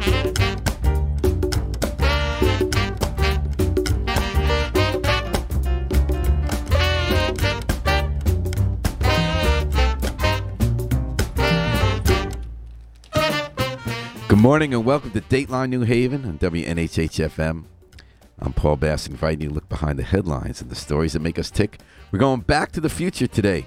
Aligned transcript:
Good 0.00 0.12
morning 14.38 14.72
and 14.72 14.86
welcome 14.86 15.10
to 15.10 15.20
Dateline 15.20 15.68
New 15.68 15.82
Haven 15.82 16.24
on 16.24 16.38
WNHHFM. 16.38 17.64
I'm 18.38 18.52
Paul 18.54 18.76
Bass, 18.76 19.06
inviting 19.06 19.42
you 19.42 19.48
to 19.48 19.54
look 19.54 19.68
behind 19.68 19.98
the 19.98 20.02
headlines 20.02 20.62
and 20.62 20.70
the 20.70 20.76
stories 20.76 21.12
that 21.12 21.20
make 21.20 21.38
us 21.38 21.50
tick. 21.50 21.78
We're 22.10 22.20
going 22.20 22.40
back 22.40 22.72
to 22.72 22.80
the 22.80 22.88
future 22.88 23.26
today. 23.26 23.66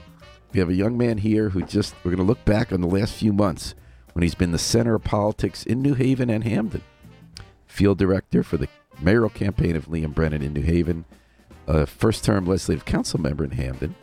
We 0.51 0.59
have 0.59 0.69
a 0.69 0.73
young 0.73 0.97
man 0.97 1.19
here 1.19 1.49
who 1.49 1.61
just, 1.61 1.93
we're 2.03 2.09
going 2.09 2.17
to 2.17 2.23
look 2.23 2.43
back 2.43 2.71
on 2.71 2.81
the 2.81 2.87
last 2.87 3.13
few 3.13 3.33
months 3.33 3.75
when 4.13 4.23
he's 4.23 4.35
been 4.35 4.51
the 4.51 4.57
center 4.57 4.95
of 4.95 5.03
politics 5.03 5.63
in 5.63 5.81
New 5.81 5.93
Haven 5.93 6.29
and 6.29 6.43
Hamden. 6.43 6.81
Field 7.67 7.97
director 7.97 8.43
for 8.43 8.57
the 8.57 8.67
mayoral 8.99 9.29
campaign 9.29 9.75
of 9.75 9.87
Liam 9.87 10.13
Brennan 10.13 10.41
in 10.41 10.53
New 10.53 10.61
Haven, 10.61 11.05
a 11.67 11.85
first 11.85 12.23
term 12.23 12.45
legislative 12.45 12.85
council 12.85 13.19
member 13.19 13.43
in 13.43 13.51
Hamden, 13.51 13.95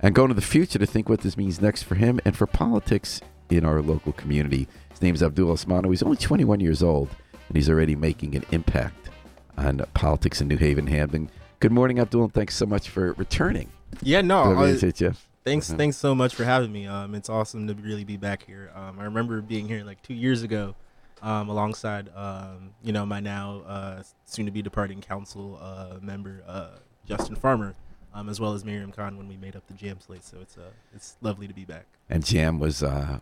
and 0.00 0.14
going 0.14 0.28
to 0.28 0.34
the 0.34 0.40
future 0.40 0.78
to 0.78 0.86
think 0.86 1.08
what 1.08 1.20
this 1.20 1.36
means 1.36 1.60
next 1.60 1.82
for 1.82 1.94
him 1.94 2.20
and 2.24 2.36
for 2.36 2.46
politics 2.46 3.20
in 3.50 3.64
our 3.64 3.82
local 3.82 4.12
community. 4.12 4.66
His 4.90 5.02
name 5.02 5.14
is 5.14 5.22
Abdul 5.22 5.54
Osmanu. 5.54 5.90
He's 5.90 6.02
only 6.02 6.16
21 6.16 6.60
years 6.60 6.82
old, 6.82 7.08
and 7.48 7.56
he's 7.56 7.68
already 7.68 7.94
making 7.94 8.34
an 8.34 8.44
impact 8.50 9.10
on 9.58 9.84
politics 9.94 10.40
in 10.40 10.48
New 10.48 10.56
Haven, 10.56 10.86
Hamden. 10.86 11.30
Good 11.60 11.72
morning, 11.72 11.98
Abdul, 11.98 12.24
and 12.24 12.32
thanks 12.32 12.56
so 12.56 12.66
much 12.66 12.88
for 12.88 13.12
returning. 13.12 13.70
Yeah, 14.02 14.22
no. 14.22 14.44
WNHHF. 14.46 15.16
Thanks, 15.44 15.70
Mhm. 15.70 15.76
thanks 15.76 15.96
so 15.96 16.14
much 16.14 16.34
for 16.34 16.44
having 16.44 16.72
me. 16.72 16.86
Um, 16.86 17.14
it's 17.14 17.28
awesome 17.28 17.66
to 17.68 17.74
really 17.74 18.04
be 18.04 18.16
back 18.16 18.44
here. 18.44 18.70
Um, 18.74 18.98
I 18.98 19.04
remember 19.04 19.40
being 19.40 19.68
here 19.68 19.84
like 19.84 20.02
two 20.02 20.14
years 20.14 20.42
ago, 20.42 20.74
um, 21.22 21.48
alongside 21.48 22.08
um, 22.16 22.70
you 22.82 22.92
know 22.92 23.06
my 23.06 23.20
now 23.20 23.60
uh, 23.66 24.02
soon 24.24 24.46
to 24.46 24.52
be 24.52 24.62
departing 24.62 25.00
council 25.00 25.58
uh, 25.62 25.98
member 26.00 26.42
uh, 26.46 26.78
Justin 27.06 27.36
Farmer, 27.36 27.74
um, 28.14 28.28
as 28.28 28.40
well 28.40 28.54
as 28.54 28.64
Miriam 28.64 28.90
Khan 28.92 29.16
when 29.16 29.28
we 29.28 29.36
made 29.36 29.54
up 29.56 29.66
the 29.68 29.74
jam 29.74 29.98
slate. 30.00 30.24
So 30.24 30.38
it's 30.40 30.56
uh, 30.58 30.70
it's 30.94 31.16
lovely 31.20 31.46
to 31.46 31.54
be 31.54 31.64
back. 31.64 31.86
And 32.10 32.24
Jam 32.24 32.58
was 32.58 32.82
uh 32.82 33.20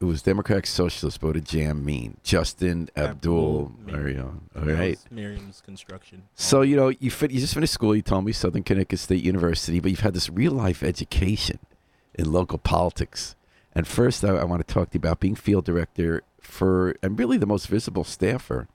it 0.00 0.04
was 0.04 0.22
Democratic 0.22 0.66
Socialist. 0.66 1.20
Did 1.20 1.44
Jam 1.44 1.84
mean? 1.84 2.18
Justin 2.22 2.88
Abdul 2.96 3.72
Abdul 3.72 3.72
Marion. 3.84 4.20
All 4.54 4.62
right. 4.62 4.66
That 4.66 4.74
right. 4.74 4.90
was 4.90 5.06
Miriam's 5.10 5.60
construction. 5.60 6.24
So 6.34 6.62
you 6.62 6.76
know 6.76 6.88
you 6.88 7.10
fit, 7.10 7.30
you 7.30 7.40
just 7.40 7.54
finished 7.54 7.72
school. 7.72 7.96
You 7.96 8.02
told 8.02 8.24
me 8.24 8.32
Southern 8.32 8.62
Connecticut 8.62 8.98
State 8.98 9.24
University, 9.24 9.80
but 9.80 9.90
you've 9.90 10.00
had 10.00 10.14
this 10.14 10.28
real 10.28 10.52
life 10.52 10.82
education 10.82 11.58
in 12.14 12.30
local 12.32 12.58
politics. 12.58 13.34
And 13.74 13.86
first, 13.86 14.24
I, 14.24 14.36
I 14.36 14.44
want 14.44 14.66
to 14.66 14.72
talk 14.72 14.90
to 14.90 14.94
you 14.94 15.00
about 15.00 15.20
being 15.20 15.34
field 15.34 15.64
director 15.64 16.22
for 16.40 16.94
and 17.02 17.18
really 17.18 17.38
the 17.38 17.46
most 17.46 17.66
visible 17.68 18.04
staffer 18.04 18.68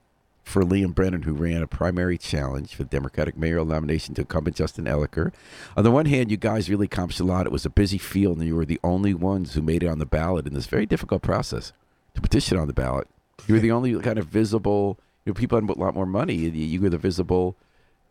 for 0.44 0.64
Liam 0.64 0.94
Brennan, 0.96 1.22
who 1.24 1.34
ran 1.34 1.62
a 1.62 1.68
primary 1.68 2.18
challenge 2.18 2.74
for 2.76 2.84
the 2.84 2.90
Democratic 2.90 3.38
mayoral 3.38 3.66
nomination 3.66 4.16
to 4.16 4.22
incumbent 4.22 4.56
Justin 4.56 4.86
Elicker. 4.86 5.32
On 5.78 5.84
the 5.84 5.92
one 5.92 6.08
hand, 6.08 6.32
you 6.32 6.38
guys 6.38 6.70
really 6.70 6.86
accomplished 6.86 7.20
a 7.20 7.24
lot. 7.24 7.46
It 7.46 7.52
was 7.52 7.66
a 7.66 7.70
busy 7.70 7.98
field, 7.98 8.38
and 8.40 8.48
you 8.48 8.56
were 8.56 8.66
the 8.66 8.80
only 8.84 9.14
ones 9.14 9.54
who 9.54 9.62
made 9.62 9.84
it 9.84 9.88
on 9.88 10.00
the 10.00 10.06
ballot 10.06 10.48
in 10.48 10.54
this 10.54 10.66
very 10.68 10.86
difficult 10.86 11.22
process 11.22 11.74
to 12.16 12.22
petition 12.22 12.58
on 12.58 12.68
the 12.68 12.74
ballot. 12.74 13.08
You 13.48 13.56
were 13.56 13.62
the 13.62 13.72
only 13.72 13.98
kind 14.00 14.18
of 14.20 14.28
visible. 14.28 14.98
You 15.26 15.32
know, 15.32 15.34
people 15.36 15.60
had 15.60 15.70
a 15.70 15.74
lot 15.80 15.96
more 15.96 16.06
money. 16.06 16.34
You- 16.36 16.52
You 16.52 16.82
were 16.82 16.90
the 16.90 16.98
visible 16.98 17.56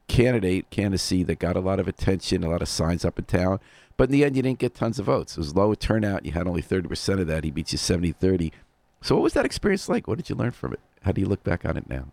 candidate 0.09 0.71
candidacy 0.71 1.23
that 1.25 1.39
got 1.39 1.57
a 1.57 1.61
lot 1.61 1.79
of 1.79 1.87
attention, 1.87 2.43
a 2.43 2.49
lot 2.51 2.63
of 2.63 2.69
signs 2.69 3.05
up 3.05 3.19
in 3.19 3.25
town. 3.27 3.61
But 3.97 4.09
in 4.09 4.13
the 4.13 4.25
end, 4.25 4.37
you 4.37 4.43
didn't 4.43 4.59
get 4.59 4.75
tons 4.75 4.99
of 4.99 5.07
votes. 5.07 5.33
It 5.37 5.39
was 5.39 5.55
low 5.55 5.75
turnout. 5.75 6.25
You 6.25 6.33
had 6.33 6.47
only 6.47 6.63
30% 6.63 7.21
of 7.21 7.27
that. 7.27 7.45
He 7.45 7.51
beat 7.51 7.71
you 7.73 7.79
70 7.79 8.13
30. 8.13 8.53
So, 9.03 9.15
what 9.15 9.23
was 9.23 9.33
that 9.33 9.47
experience 9.47 9.89
like? 9.89 10.07
What 10.07 10.19
did 10.19 10.29
you 10.29 10.37
learn 10.37 10.51
from 10.51 10.75
it? 10.75 10.81
How 11.03 11.13
do 11.13 11.21
you 11.21 11.27
look 11.27 11.43
back 11.43 11.65
on 11.65 11.77
it 11.77 11.89
now? 11.89 12.07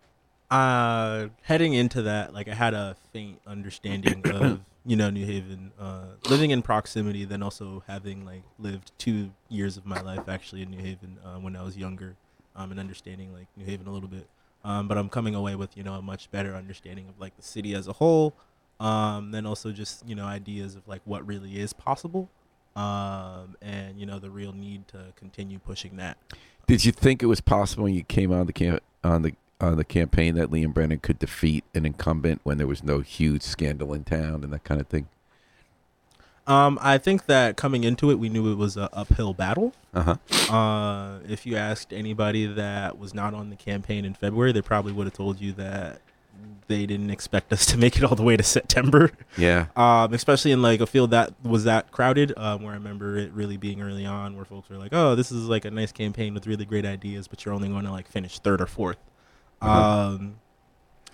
Uh, 0.50 1.28
heading 1.42 1.74
into 1.74 2.02
that, 2.04 2.34
like 2.34 2.48
I 2.48 2.54
had 2.54 2.74
a 2.74 2.96
faint 3.12 3.42
understanding 3.46 4.22
of 4.34 4.62
you 4.86 4.96
know 4.96 5.10
New 5.10 5.26
Haven, 5.26 5.74
uh, 5.78 6.06
living 6.30 6.52
in 6.52 6.62
proximity, 6.62 7.26
then 7.26 7.44
also 7.44 7.84
having 7.88 8.26
like 8.26 8.44
lived 8.58 8.94
two 8.98 9.32
years 9.50 9.76
of 9.76 9.86
my 9.86 10.00
life 10.00 10.30
actually 10.30 10.62
in 10.62 10.72
New 10.72 10.82
Haven 10.82 11.18
uh, 11.26 11.38
when 11.40 11.58
I 11.58 11.64
was 11.64 11.76
younger, 11.76 12.16
um, 12.56 12.72
and 12.72 12.80
understanding 12.80 13.34
like 13.34 13.48
New 13.58 13.66
Haven 13.66 13.88
a 13.88 13.92
little 13.92 14.08
bit. 14.08 14.28
Um, 14.64 14.88
but 14.88 14.98
I'm 14.98 15.10
coming 15.10 15.36
away 15.36 15.56
with 15.56 15.76
you 15.76 15.84
know 15.84 15.96
a 15.96 16.02
much 16.02 16.32
better 16.32 16.56
understanding 16.56 17.10
of 17.10 17.20
like 17.20 17.36
the 17.36 17.44
city 17.44 17.76
as 17.76 17.90
a 17.90 17.94
whole, 17.94 18.34
um, 18.80 19.32
then 19.32 19.46
also 19.46 19.74
just 19.74 20.08
you 20.08 20.16
know 20.16 20.26
ideas 20.26 20.78
of 20.78 20.88
like 20.88 21.02
what 21.04 21.28
really 21.28 21.60
is 21.60 21.74
possible, 21.74 22.30
um, 22.78 23.58
and 23.62 24.00
you 24.00 24.06
know 24.06 24.20
the 24.20 24.30
real 24.30 24.54
need 24.54 24.88
to 24.88 25.08
continue 25.18 25.60
pushing 25.60 25.98
that. 25.98 26.18
Did 26.68 26.84
you 26.84 26.92
think 26.92 27.24
it 27.24 27.28
was 27.28 27.40
possible 27.40 27.86
when 27.86 27.94
you 27.94 28.04
came 28.04 28.32
on 28.32 28.46
the 28.46 28.54
cam- 28.54 28.80
on 29.04 29.22
the 29.22 29.34
on 29.60 29.78
the 29.78 29.86
campaign 29.86 30.36
that 30.36 30.52
Liam 30.52 30.74
Brennan 30.74 31.00
could 31.00 31.18
defeat 31.18 31.64
an 31.74 31.86
incumbent 31.86 32.42
when 32.44 32.58
there 32.58 32.68
was 32.68 32.84
no 32.84 33.00
huge 33.00 33.42
scandal 33.42 33.94
in 33.94 34.04
town 34.04 34.44
and 34.44 34.54
that 34.54 34.64
kind 34.64 34.80
of 34.80 34.88
thing? 34.88 35.08
Um, 36.46 36.78
I 36.82 36.98
think 36.98 37.26
that 37.26 37.58
coming 37.58 37.84
into 37.84 38.12
it, 38.12 38.20
we 38.20 38.30
knew 38.30 38.52
it 38.52 38.56
was 38.56 38.78
a 38.78 38.90
uphill 38.94 39.34
battle. 39.34 39.74
Uh 39.94 40.16
huh. 40.30 40.54
Uh, 40.54 41.20
if 41.28 41.46
you 41.46 41.56
asked 41.58 41.92
anybody 41.92 42.46
that 42.46 42.98
was 42.98 43.14
not 43.14 43.34
on 43.34 43.50
the 43.50 43.56
campaign 43.56 44.06
in 44.06 44.14
February, 44.14 44.52
they 44.52 44.62
probably 44.62 44.94
would 44.94 45.08
have 45.08 45.14
told 45.14 45.42
you 45.42 45.54
that 45.54 46.02
they 46.68 46.86
didn't 46.86 47.10
expect 47.10 47.52
us 47.54 47.66
to 47.72 47.78
make 47.78 47.98
it 47.98 48.04
all 48.04 48.16
the 48.16 48.24
way 48.24 48.38
to 48.38 48.44
September. 48.44 49.12
Yeah. 49.38 49.68
Um, 49.76 50.14
especially 50.14 50.52
in 50.52 50.62
like 50.62 50.82
a 50.82 50.88
field 50.88 51.12
that 51.12 51.34
was 51.44 51.64
that 51.64 51.92
crowded. 51.92 52.34
Um, 52.38 52.64
where 52.64 52.72
I 52.72 52.76
remember 52.76 53.18
it 53.18 53.32
really 53.32 53.58
being 53.58 53.82
early 53.82 54.06
on, 54.06 54.36
where 54.36 54.46
folks 54.46 54.70
were 54.70 54.78
like, 54.78 54.94
"Oh, 54.94 55.16
this 55.16 55.32
is 55.32 55.48
like 55.48 55.66
a 55.66 55.72
nice 55.72 55.92
campaign 55.92 56.34
with 56.34 56.48
really 56.48 56.66
great 56.66 56.86
ideas, 56.86 57.28
but 57.28 57.46
you're 57.46 57.54
only 57.54 57.70
going 57.70 57.86
to 57.86 57.92
like 57.92 58.08
finish 58.08 58.40
third 58.40 58.62
or 58.62 58.66
4th 58.66 58.98
Uh-huh. 59.62 60.16
Um, 60.16 60.36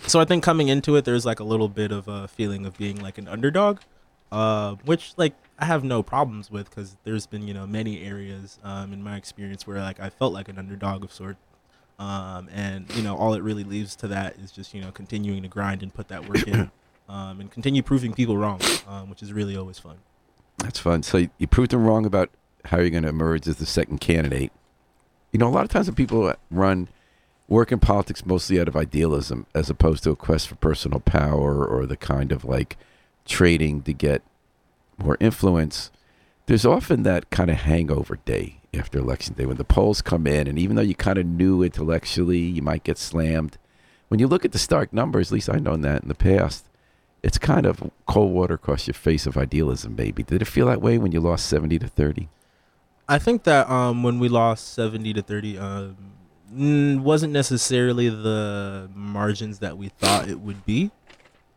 so 0.08 0.20
I 0.20 0.26
think 0.26 0.44
coming 0.44 0.68
into 0.68 0.96
it, 0.96 1.06
there's 1.06 1.26
like 1.26 1.40
a 1.40 1.44
little 1.44 1.70
bit 1.70 1.92
of 1.92 2.08
a 2.08 2.28
feeling 2.28 2.66
of 2.66 2.78
being 2.78 3.02
like 3.02 3.18
an 3.18 3.28
underdog, 3.28 3.80
uh, 4.32 4.76
which 4.86 5.14
like 5.18 5.34
I 5.60 5.66
have 5.66 5.84
no 5.84 6.04
problems 6.04 6.50
with 6.52 6.70
because 6.70 6.98
there's 7.04 7.26
been 7.28 7.48
you 7.48 7.54
know 7.54 7.68
many 7.68 8.04
areas 8.04 8.60
um, 8.64 8.92
in 8.92 9.04
my 9.04 9.16
experience 9.16 9.66
where 9.68 9.80
like 9.80 10.00
I 10.00 10.10
felt 10.10 10.34
like 10.34 10.50
an 10.50 10.58
underdog 10.58 11.04
of 11.04 11.14
sort, 11.14 11.38
um, 12.00 12.50
and 12.54 12.90
you 12.96 13.04
know 13.04 13.16
all 13.16 13.34
it 13.34 13.42
really 13.44 13.64
leaves 13.64 13.96
to 13.98 14.08
that 14.10 14.36
is 14.40 14.52
just 14.52 14.74
you 14.74 14.82
know 14.82 14.92
continuing 14.92 15.42
to 15.44 15.48
grind 15.48 15.84
and 15.84 15.94
put 15.94 16.08
that 16.10 16.28
work 16.28 16.48
in, 16.48 16.72
um, 17.10 17.40
and 17.40 17.52
continue 17.52 17.82
proving 17.84 18.14
people 18.14 18.38
wrong, 18.38 18.60
um, 18.88 19.10
which 19.10 19.22
is 19.24 19.32
really 19.34 19.56
always 19.56 19.80
fun. 19.80 19.98
That's 20.58 20.80
fun. 20.80 21.04
So 21.04 21.18
you- 21.18 21.30
you 21.38 21.48
proved 21.48 21.72
them 21.72 21.84
wrong 21.86 22.06
about 22.06 22.30
how 22.66 22.78
you're 22.80 22.90
going 22.90 23.04
to 23.04 23.10
emerge 23.10 23.48
as 23.48 23.58
the 23.58 23.66
second 23.66 24.00
candidate. 24.00 24.52
You 25.32 25.40
know, 25.40 25.48
a 25.48 25.50
lot 25.50 25.64
of 25.66 25.70
times 25.70 25.88
when 25.88 25.96
people 25.96 26.34
run, 26.52 26.88
work 27.48 27.72
in 27.72 27.80
politics 27.80 28.26
mostly 28.26 28.60
out 28.60 28.68
of 28.68 28.76
idealism 28.76 29.46
as 29.54 29.70
opposed 29.70 30.04
to 30.04 30.12
a 30.12 30.16
quest 30.16 30.48
for 30.48 30.56
personal 30.56 31.00
power 31.02 31.66
or 31.66 31.86
the 31.86 31.98
kind 31.98 32.32
of 32.32 32.46
like 32.46 32.78
trading 33.26 33.82
to 33.82 33.94
get 33.94 34.22
more 34.98 35.18
influence, 35.20 35.92
there's 36.46 36.66
often 36.66 37.04
that 37.04 37.30
kind 37.30 37.50
of 37.50 37.58
hangover 37.58 38.20
day 38.26 38.62
after 38.74 39.00
election 39.00 39.36
day 39.36 39.46
when 39.46 39.58
the 39.58 39.64
polls 39.64 40.02
come 40.02 40.28
in, 40.28 40.48
and 40.48 40.58
even 40.58 40.76
though 40.76 40.82
you 40.82 40.96
kind 40.96 41.18
of 41.18 41.26
knew 41.26 41.64
intellectually 41.64 42.40
you 42.40 42.62
might 42.62 42.84
get 42.84 42.98
slammed, 42.98 43.58
when 44.08 44.20
you 44.20 44.28
look 44.28 44.46
at 44.46 44.52
the 44.52 44.60
stark 44.60 44.94
numbers, 44.94 45.30
at 45.30 45.34
least 45.34 45.50
I've 45.50 45.64
known 45.64 45.82
that 45.82 46.04
in 46.04 46.08
the 46.08 46.16
past, 46.16 46.66
it's 47.22 47.38
kind 47.38 47.66
of 47.66 47.92
cold 48.06 48.34
water 48.34 48.56
across 48.56 48.88
your 48.88 48.94
face 48.94 49.26
of 49.26 49.38
idealism, 49.38 49.96
maybe. 49.96 50.24
Did 50.24 50.42
it 50.42 50.46
feel 50.46 50.68
that 50.68 50.82
way 50.82 50.98
when 50.98 51.12
you 51.12 51.20
lost 51.20 51.48
70 51.48 51.80
to 51.80 51.88
30? 51.88 52.30
I 53.08 53.20
think 53.20 53.44
that 53.44 53.70
um, 53.70 54.04
when 54.04 54.20
we 54.20 54.30
lost 54.30 54.74
seventy 54.74 55.14
to 55.14 55.22
thirty, 55.22 55.58
um, 55.58 55.98
wasn't 57.04 57.34
necessarily 57.34 58.10
the 58.10 58.90
margins 58.94 59.60
that 59.60 59.78
we 59.78 59.90
thought 59.90 60.30
it 60.30 60.40
would 60.40 60.66
be. 60.66 60.92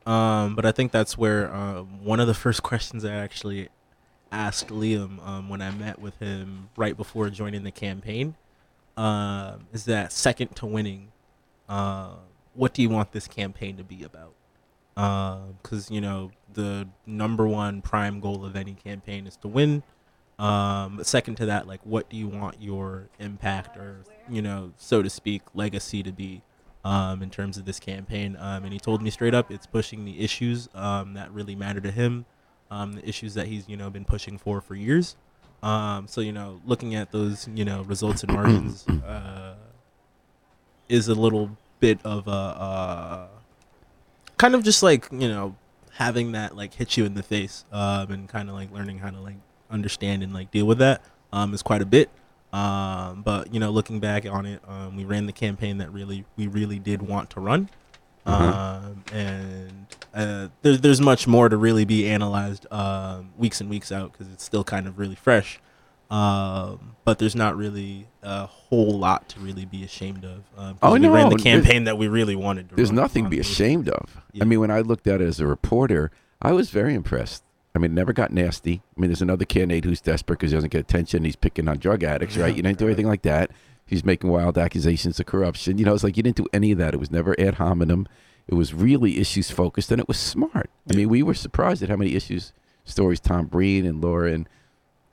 Um, 0.06 0.54
but 0.54 0.64
I 0.64 0.72
think 0.72 0.92
that's 0.92 1.16
where 1.18 1.52
uh, 1.52 1.82
one 1.82 2.20
of 2.20 2.26
the 2.26 2.34
first 2.34 2.62
questions 2.64 3.04
I 3.04 3.12
actually 3.14 3.68
asked 4.32 4.68
Liam 4.68 5.24
um, 5.26 5.48
when 5.48 5.62
I 5.62 5.70
met 5.70 5.98
with 5.98 6.18
him 6.18 6.68
right 6.76 6.96
before 6.96 7.30
joining 7.30 7.62
the 7.62 7.70
campaign 7.70 8.34
um, 8.96 9.66
is 9.72 9.84
that 9.84 10.12
second 10.12 10.56
to 10.56 10.66
winning, 10.66 11.12
uh, 11.68 12.14
what 12.54 12.72
do 12.72 12.82
you 12.82 12.88
want 12.88 13.12
this 13.12 13.28
campaign 13.28 13.76
to 13.76 13.84
be 13.84 14.02
about? 14.02 14.32
Because 15.62 15.90
you 15.90 16.00
know 16.00 16.30
the 16.54 16.88
number 17.04 17.46
one 17.46 17.82
prime 17.82 18.20
goal 18.20 18.44
of 18.44 18.56
any 18.56 18.74
campaign 18.74 19.26
is 19.26 19.36
to 19.38 19.48
win. 19.48 19.82
Um, 20.38 21.00
second 21.02 21.36
to 21.36 21.46
that, 21.46 21.66
like, 21.66 21.80
what 21.84 22.10
do 22.10 22.16
you 22.16 22.28
want 22.28 22.60
your 22.60 23.08
impact 23.18 23.78
or, 23.78 24.04
you 24.28 24.42
know, 24.42 24.72
so 24.76 25.02
to 25.02 25.08
speak, 25.08 25.40
legacy 25.54 26.02
to 26.02 26.12
be 26.12 26.42
um, 26.84 27.22
in 27.22 27.30
terms 27.30 27.56
of 27.56 27.64
this 27.64 27.80
campaign? 27.80 28.36
Um, 28.38 28.64
and 28.64 28.72
he 28.72 28.78
told 28.78 29.00
me 29.00 29.08
straight 29.08 29.32
up, 29.32 29.50
it's 29.50 29.66
pushing 29.66 30.04
the 30.04 30.20
issues 30.20 30.68
um, 30.74 31.14
that 31.14 31.32
really 31.32 31.54
matter 31.54 31.80
to 31.80 31.90
him, 31.90 32.26
um, 32.70 32.94
the 32.94 33.08
issues 33.08 33.34
that 33.34 33.46
he's, 33.46 33.68
you 33.68 33.76
know, 33.76 33.90
been 33.90 34.04
pushing 34.04 34.38
for 34.38 34.60
for 34.60 34.74
years. 34.74 35.16
Um, 35.62 36.06
so, 36.06 36.20
you 36.20 36.32
know, 36.32 36.60
looking 36.64 36.94
at 36.94 37.12
those, 37.12 37.48
you 37.54 37.64
know, 37.64 37.82
results 37.82 38.22
and 38.22 38.32
margins 38.32 38.86
uh, 39.06 39.54
is 40.88 41.08
a 41.08 41.14
little 41.14 41.56
bit 41.80 41.98
of 42.04 42.28
a 42.28 42.30
uh, 42.30 43.26
kind 44.38 44.54
of 44.54 44.62
just 44.62 44.82
like, 44.82 45.08
you 45.10 45.28
know, 45.28 45.56
having 45.92 46.32
that 46.32 46.54
like 46.56 46.74
hit 46.74 46.96
you 46.96 47.04
in 47.04 47.14
the 47.14 47.22
face 47.22 47.64
um, 47.72 48.10
and 48.10 48.28
kind 48.28 48.48
of 48.48 48.54
like 48.54 48.70
learning 48.70 48.98
how 48.98 49.10
to 49.10 49.18
like 49.18 49.36
understand 49.70 50.22
and 50.22 50.32
like 50.32 50.50
deal 50.50 50.66
with 50.66 50.78
that 50.78 51.02
um, 51.32 51.54
is 51.54 51.62
quite 51.62 51.82
a 51.82 51.86
bit. 51.86 52.10
Um, 52.52 53.22
but 53.22 53.52
you 53.52 53.60
know, 53.60 53.70
looking 53.70 54.00
back 54.00 54.24
on 54.26 54.46
it, 54.46 54.60
um, 54.68 54.96
we 54.96 55.04
ran 55.04 55.26
the 55.26 55.32
campaign 55.32 55.78
that 55.78 55.92
really 55.92 56.24
we 56.36 56.46
really 56.46 56.78
did 56.78 57.02
want 57.02 57.30
to 57.30 57.40
run. 57.40 57.68
Um, 58.26 59.04
and 59.12 59.86
uh, 60.14 60.48
there's 60.62 60.80
there's 60.80 61.00
much 61.00 61.26
more 61.26 61.48
to 61.48 61.56
really 61.56 61.84
be 61.84 62.08
analyzed 62.08 62.66
um, 62.72 63.30
weeks 63.38 63.60
and 63.60 63.70
weeks 63.70 63.92
out 63.92 64.12
because 64.12 64.32
it's 64.32 64.44
still 64.44 64.64
kind 64.64 64.86
of 64.86 64.98
really 64.98 65.14
fresh. 65.14 65.60
Um, 66.10 66.94
but 67.04 67.18
there's 67.18 67.34
not 67.34 67.56
really 67.56 68.06
a 68.22 68.46
whole 68.46 68.96
lot 68.98 69.28
to 69.30 69.40
really 69.40 69.64
be 69.64 69.82
ashamed 69.84 70.24
of. 70.24 70.44
Um, 70.56 70.78
Oh, 70.82 70.92
we 70.92 71.00
no, 71.00 71.10
ran 71.12 71.28
the 71.30 71.36
there's- 71.36 71.42
campaign 71.42 71.84
that 71.84 71.98
we 71.98 72.06
really 72.08 72.36
wanted 72.36 72.68
to. 72.70 72.76
There's 72.76 72.90
run, 72.90 72.96
nothing 72.96 73.24
to 73.24 73.30
be 73.30 73.40
ashamed 73.40 73.88
of. 73.88 74.20
Yeah. 74.32 74.44
I 74.44 74.46
mean, 74.46 74.60
when 74.60 74.70
I 74.70 74.80
looked 74.80 75.06
at 75.08 75.20
it 75.20 75.24
as 75.26 75.40
a 75.40 75.46
reporter, 75.46 76.10
I 76.40 76.52
was 76.52 76.70
very 76.70 76.94
impressed. 76.94 77.42
I 77.74 77.78
mean, 77.78 77.90
it 77.90 77.94
never 77.94 78.12
got 78.12 78.32
nasty. 78.32 78.82
I 78.96 79.00
mean, 79.00 79.10
there's 79.10 79.20
another 79.22 79.44
candidate 79.44 79.84
who's 79.84 80.00
desperate 80.00 80.38
because 80.38 80.50
he 80.52 80.56
doesn't 80.56 80.70
get 80.72 80.80
attention. 80.80 81.24
He's 81.24 81.36
picking 81.36 81.68
on 81.68 81.78
drug 81.78 82.02
addicts, 82.04 82.36
right? 82.36 82.54
You 82.56 82.62
didn't 82.62 82.78
do 82.78 82.86
anything 82.86 83.06
like 83.06 83.22
that. 83.22 83.50
He's 83.86 84.04
making 84.04 84.30
wild 84.30 84.58
accusations 84.58 85.20
of 85.20 85.26
corruption. 85.26 85.78
You 85.78 85.84
know, 85.84 85.94
it's 85.94 86.04
like 86.04 86.16
you 86.16 86.22
didn't 86.22 86.36
do 86.36 86.46
any 86.52 86.72
of 86.72 86.78
that. 86.78 86.94
It 86.94 87.00
was 87.00 87.10
never 87.10 87.38
ad 87.40 87.54
hominem. 87.54 88.06
It 88.48 88.54
was 88.54 88.74
really 88.74 89.18
issues 89.18 89.50
focused, 89.50 89.90
and 89.90 90.00
it 90.00 90.08
was 90.08 90.18
smart. 90.18 90.70
I 90.90 90.94
mean, 90.94 91.08
we 91.08 91.22
were 91.22 91.34
surprised 91.34 91.82
at 91.82 91.88
how 91.88 91.96
many 91.96 92.14
issues 92.14 92.52
stories 92.84 93.20
Tom 93.20 93.46
Breen 93.46 93.84
and 93.84 94.00
Laura 94.00 94.32
and 94.32 94.48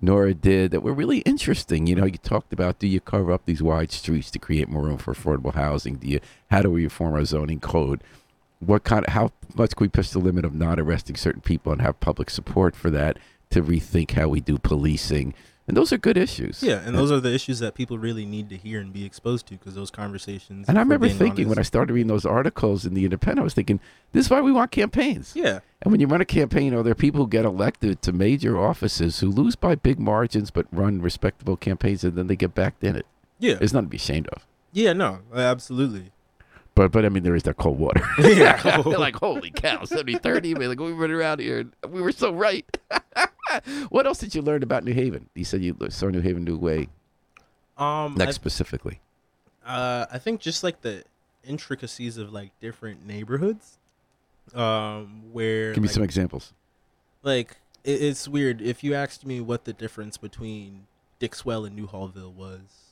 Nora 0.04 0.34
did 0.34 0.72
that 0.72 0.82
were 0.82 0.94
really 0.94 1.20
interesting. 1.20 1.88
You 1.88 1.96
know, 1.96 2.06
you 2.06 2.18
talked 2.18 2.52
about 2.52 2.80
do 2.80 2.88
you 2.88 3.00
cover 3.00 3.32
up 3.32 3.46
these 3.46 3.64
wide 3.64 3.92
streets 3.92 4.30
to 4.32 4.40
create 4.40 4.70
more 4.70 4.84
room 4.84 4.98
for 4.98 5.14
affordable 5.14 5.54
housing? 5.54 5.96
Do 5.96 6.08
you 6.08 6.20
how 6.52 6.62
do 6.62 6.70
we 6.70 6.84
reform 6.84 7.14
our 7.14 7.26
zoning 7.26 7.60
code? 7.60 8.04
What 8.60 8.84
kind 8.84 9.06
of 9.06 9.14
how 9.14 9.32
much 9.56 9.76
can 9.76 9.86
we 9.86 9.90
push 9.90 10.10
the 10.10 10.20
limit 10.20 10.46
of 10.46 10.54
not 10.54 10.80
arresting 10.80 11.16
certain 11.16 11.42
people 11.42 11.72
and 11.72 11.82
have 11.82 12.00
public 12.00 12.30
support 12.30 12.76
for 12.76 12.90
that 12.90 13.18
to 13.52 13.64
rethink 13.64 14.12
how 14.12 14.28
we 14.28 14.42
do 14.42 14.58
policing? 14.58 15.34
And 15.66 15.78
those 15.78 15.94
are 15.94 15.98
good 15.98 16.18
issues. 16.18 16.62
Yeah, 16.62 16.82
and 16.86 16.94
those 16.94 17.10
are 17.10 17.22
the 17.22 17.34
issues 17.34 17.60
that 17.60 17.74
people 17.74 17.98
really 17.98 18.26
need 18.26 18.50
to 18.50 18.58
hear 18.58 18.82
and 18.82 18.92
be 18.92 19.06
exposed 19.06 19.48
to 19.48 19.54
because 19.54 19.76
those 19.76 19.90
conversations. 19.92 20.68
And 20.68 20.78
I 20.78 20.82
remember 20.82 21.08
thinking 21.08 21.48
when 21.48 21.58
I 21.58 21.62
started 21.62 21.94
reading 21.94 22.08
those 22.10 22.26
articles 22.26 22.86
in 22.86 22.94
the 22.94 23.06
Independent, 23.06 23.40
I 23.40 23.44
was 23.44 23.54
thinking, 23.54 23.80
this 24.12 24.26
is 24.26 24.30
why 24.30 24.42
we 24.42 24.52
want 24.52 24.72
campaigns. 24.72 25.32
yeah, 25.36 25.60
And 25.82 25.92
when 25.92 26.02
you 26.02 26.08
run 26.08 26.20
a 26.20 26.26
campaign, 26.26 26.66
you 26.66 26.72
know, 26.72 26.84
there 26.84 26.92
are 26.92 26.96
people 26.96 27.22
who 27.22 27.28
get 27.30 27.46
elected 27.46 28.02
to 28.02 28.12
major 28.12 28.60
offices 28.60 29.20
who 29.22 29.30
lose 29.32 29.56
by 29.56 29.76
big 29.76 30.00
margins 30.00 30.52
but 30.52 30.66
run 30.72 31.02
respectable 31.02 31.56
campaigns 31.56 32.04
and 32.04 32.16
then 32.18 32.28
they 32.28 32.36
get 32.36 32.54
backed 32.54 32.84
in 32.84 32.96
it. 32.98 33.06
yeah, 33.40 33.58
It's 33.62 33.72
nothing 33.72 33.88
to 33.88 33.92
be 33.92 33.98
ashamed 33.98 34.28
of. 34.30 34.46
yeah, 34.74 34.92
no, 34.94 35.20
absolutely. 35.34 36.12
But 36.76 36.92
but 36.92 37.06
I 37.06 37.10
mean, 37.10 37.24
there 37.24 37.36
is 37.36 37.44
that 37.44 37.58
cold 37.58 37.78
water. 37.80 38.02
Yeah. 38.20 38.82
They're 38.82 38.98
like, 38.98 39.16
holy 39.16 39.52
cow, 39.52 39.84
70 39.84 40.16
30. 40.16 40.56
Man, 40.56 40.70
like, 40.70 40.80
we 40.80 40.94
went 40.94 41.12
around 41.12 41.40
here 41.40 41.60
and 41.60 41.74
we 41.92 42.02
were 42.02 42.12
so 42.12 42.34
right. 42.34 42.66
what 43.90 44.08
else 44.08 44.18
did 44.20 44.34
you 44.34 44.42
learn 44.42 44.64
about 44.64 44.84
New 44.84 44.94
Haven? 44.94 45.30
You 45.36 45.46
said 45.46 45.62
you 45.62 45.76
saw 45.90 46.08
New 46.08 46.22
Haven 46.22 46.44
New 46.44 46.58
Way. 46.58 46.90
Um, 47.78 48.16
Next 48.16 48.30
I, 48.30 48.32
specifically. 48.34 49.02
uh, 49.66 50.06
I 50.12 50.18
think 50.18 50.42
just 50.42 50.64
like 50.64 50.82
the 50.82 51.04
intricacies 51.44 52.18
of 52.18 52.32
like 52.32 52.52
different 52.60 53.06
neighborhoods, 53.06 53.78
um, 54.54 55.24
where 55.32 55.74
Give 55.74 55.82
me 55.84 55.88
like, 55.88 55.94
some 55.94 56.04
examples. 56.04 56.54
like 57.24 57.58
it, 57.84 58.02
it's 58.02 58.28
weird 58.28 58.62
if 58.62 58.84
you 58.84 58.94
asked 58.94 59.26
me 59.26 59.42
what 59.42 59.66
the 59.66 59.74
difference 59.74 60.18
between 60.18 60.86
Dixwell 61.20 61.66
and 61.66 61.78
Newhallville 61.78 62.34
was. 62.34 62.83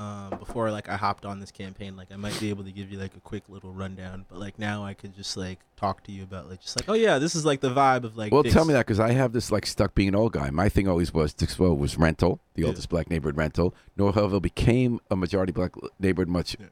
Um, 0.00 0.38
before 0.38 0.70
like 0.70 0.88
I 0.88 0.96
hopped 0.96 1.26
on 1.26 1.40
this 1.40 1.50
campaign, 1.50 1.94
like 1.94 2.10
I 2.10 2.16
might 2.16 2.38
be 2.40 2.48
able 2.48 2.64
to 2.64 2.72
give 2.72 2.90
you 2.90 2.98
like 2.98 3.14
a 3.14 3.20
quick 3.20 3.42
little 3.50 3.70
rundown, 3.70 4.24
but 4.30 4.38
like 4.38 4.58
now 4.58 4.82
I 4.82 4.94
could 4.94 5.14
just 5.14 5.36
like 5.36 5.58
talk 5.76 6.02
to 6.04 6.12
you 6.12 6.22
about 6.22 6.48
like 6.48 6.62
just 6.62 6.80
like 6.80 6.88
oh 6.88 6.94
yeah, 6.94 7.18
this 7.18 7.34
is 7.36 7.44
like 7.44 7.60
the 7.60 7.68
vibe 7.68 8.04
of 8.04 8.16
like 8.16 8.32
Well, 8.32 8.42
tell 8.42 8.64
me 8.64 8.72
that 8.72 8.86
because 8.86 8.98
I 8.98 9.10
have 9.12 9.32
this 9.34 9.52
like 9.52 9.66
stuck 9.66 9.94
being 9.94 10.08
an 10.08 10.14
old 10.14 10.32
guy. 10.32 10.48
My 10.48 10.70
thing 10.70 10.88
always 10.88 11.12
was 11.12 11.34
Dixwell 11.34 11.76
was 11.76 11.98
rental, 11.98 12.40
the 12.54 12.62
Yeah. 12.62 12.68
oldest 12.68 12.88
black 12.88 13.10
neighborhood 13.10 13.36
rental. 13.36 13.74
Newhallville 13.98 14.40
became 14.40 15.00
a 15.10 15.16
majority 15.16 15.52
black 15.52 15.72
neighborhood 15.98 16.28
much 16.30 16.56
Yeah. 16.58 16.68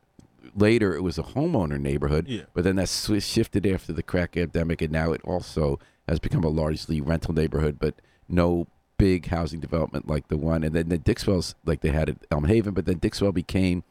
later. 0.57 0.95
It 0.97 1.03
was 1.03 1.19
a 1.19 1.23
homeowner 1.23 1.79
neighborhood, 1.79 2.29
Yeah. 2.29 2.45
but 2.55 2.65
then 2.65 2.77
that 2.77 2.89
shifted 2.89 3.67
after 3.67 3.93
the 3.93 4.03
crack 4.03 4.39
epidemic, 4.39 4.81
and 4.81 4.91
now 4.93 5.13
it 5.13 5.21
also 5.23 5.79
has 6.09 6.19
become 6.19 6.45
a 6.45 6.49
largely 6.49 7.03
rental 7.03 7.35
neighborhood, 7.35 7.79
but 7.79 7.95
no 8.27 8.69
big 8.99 9.27
housing 9.29 9.61
development 9.61 10.09
like 10.09 10.29
the 10.29 10.37
one. 10.37 10.63
And 10.63 10.75
then 10.75 10.89
the 10.89 10.99
Dixwell's 10.99 11.55
like 11.65 11.81
they 11.81 11.91
had 11.91 12.11
at 12.11 12.17
Elm 12.31 12.45
Haven, 12.45 12.75
but 12.75 12.85
then 12.85 12.99
Dixwell 12.99 13.33
became 13.33 13.85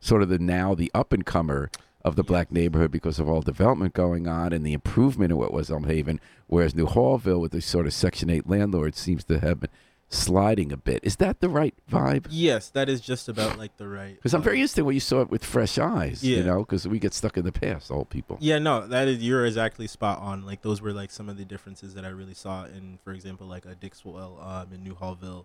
sort 0.00 0.22
of 0.22 0.28
the 0.28 0.38
now 0.38 0.74
the 0.74 0.90
up 0.94 1.12
and 1.12 1.24
comer 1.24 1.70
of 2.04 2.16
the 2.16 2.22
black 2.22 2.50
neighborhood 2.50 2.90
because 2.90 3.18
of 3.18 3.28
all 3.28 3.42
development 3.42 3.94
going 3.94 4.26
on 4.26 4.52
and 4.52 4.64
the 4.64 4.72
improvement 4.72 5.32
of 5.32 5.38
what 5.38 5.52
was 5.52 5.70
Elm 5.70 5.84
Haven, 5.84 6.20
whereas 6.46 6.74
Newhallville 6.74 7.40
with 7.40 7.52
the 7.52 7.60
sort 7.60 7.86
of 7.86 7.92
Section 7.92 8.30
Eight 8.30 8.48
landlords 8.48 8.98
seems 8.98 9.24
to 9.24 9.38
have 9.38 9.60
been 9.60 9.70
sliding 10.10 10.72
a 10.72 10.76
bit. 10.76 11.00
Is 11.04 11.16
that 11.16 11.40
the 11.40 11.48
right 11.48 11.74
vibe? 11.90 12.26
Yes, 12.28 12.68
that 12.70 12.88
is 12.88 13.00
just 13.00 13.28
about 13.28 13.56
like 13.58 13.76
the 13.76 13.86
right. 13.88 14.16
Because 14.16 14.34
I'm 14.34 14.42
very 14.42 14.56
interested 14.58 14.84
when 14.84 14.94
you 14.94 15.00
saw 15.00 15.20
it 15.22 15.30
with 15.30 15.44
fresh 15.44 15.78
eyes, 15.78 16.22
Yeah. 16.24 16.38
you 16.38 16.44
know, 16.44 16.58
because 16.60 16.86
we 16.86 16.98
get 16.98 17.14
stuck 17.14 17.36
in 17.36 17.44
the 17.44 17.52
past, 17.52 17.90
old 17.90 18.10
people. 18.10 18.36
Yeah, 18.40 18.58
no, 18.58 18.86
that 18.88 19.06
is 19.08 19.22
you're 19.22 19.46
exactly 19.46 19.86
spot 19.86 20.18
on. 20.18 20.44
Like 20.44 20.62
those 20.62 20.82
were 20.82 20.92
like 20.92 21.10
some 21.10 21.28
of 21.28 21.36
the 21.38 21.44
differences 21.44 21.94
that 21.94 22.04
I 22.04 22.08
really 22.08 22.34
saw 22.34 22.64
in, 22.64 22.98
for 23.04 23.12
example, 23.12 23.46
like 23.46 23.64
a 23.64 23.74
Dixwell 23.76 24.38
um, 24.42 24.72
in 24.74 24.82
Newhallville, 24.84 25.44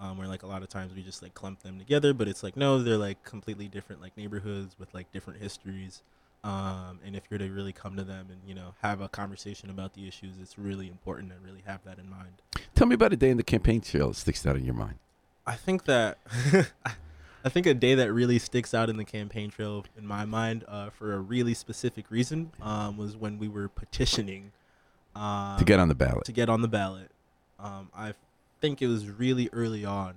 um, 0.00 0.16
where 0.18 0.26
like 0.28 0.42
a 0.42 0.46
lot 0.46 0.62
of 0.62 0.68
times 0.68 0.94
we 0.94 1.02
just 1.02 1.22
like 1.22 1.34
clump 1.34 1.62
them 1.62 1.78
together, 1.78 2.14
but 2.14 2.26
it's 2.26 2.42
like 2.42 2.56
no, 2.56 2.82
they're 2.82 2.96
like 2.96 3.22
completely 3.22 3.68
different 3.68 4.00
like 4.00 4.16
neighborhoods 4.16 4.76
with 4.78 4.92
like 4.94 5.12
different 5.12 5.42
histories. 5.42 6.02
Um, 6.46 7.00
and 7.04 7.16
if 7.16 7.24
you're 7.28 7.38
to 7.38 7.48
really 7.48 7.72
come 7.72 7.96
to 7.96 8.04
them 8.04 8.28
and 8.30 8.38
you 8.46 8.54
know 8.54 8.74
have 8.80 9.00
a 9.00 9.08
conversation 9.08 9.68
about 9.68 9.94
the 9.94 10.06
issues, 10.06 10.34
it's 10.40 10.56
really 10.56 10.86
important 10.86 11.30
to 11.30 11.36
really 11.44 11.62
have 11.66 11.80
that 11.84 11.98
in 11.98 12.08
mind. 12.08 12.40
Tell 12.76 12.86
me 12.86 12.94
about 12.94 13.12
a 13.12 13.16
day 13.16 13.30
in 13.30 13.36
the 13.36 13.42
campaign 13.42 13.80
trail 13.80 14.08
that 14.08 14.14
sticks 14.14 14.46
out 14.46 14.54
in 14.54 14.64
your 14.64 14.74
mind. 14.74 14.94
I 15.44 15.56
think 15.56 15.86
that 15.86 16.18
I 17.44 17.48
think 17.48 17.66
a 17.66 17.74
day 17.74 17.96
that 17.96 18.12
really 18.12 18.38
sticks 18.38 18.74
out 18.74 18.88
in 18.88 18.96
the 18.96 19.04
campaign 19.04 19.50
trail 19.50 19.86
in 19.98 20.06
my 20.06 20.24
mind 20.24 20.64
uh, 20.68 20.90
for 20.90 21.14
a 21.14 21.18
really 21.18 21.52
specific 21.52 22.12
reason 22.12 22.52
um, 22.62 22.96
was 22.96 23.16
when 23.16 23.38
we 23.38 23.48
were 23.48 23.68
petitioning 23.68 24.52
um, 25.16 25.58
to 25.58 25.64
get 25.64 25.80
on 25.80 25.88
the 25.88 25.96
ballot. 25.96 26.26
to 26.26 26.32
get 26.32 26.48
on 26.48 26.62
the 26.62 26.68
ballot. 26.68 27.10
Um, 27.58 27.88
I 27.96 28.14
think 28.60 28.82
it 28.82 28.86
was 28.86 29.10
really 29.10 29.50
early 29.52 29.84
on. 29.84 30.14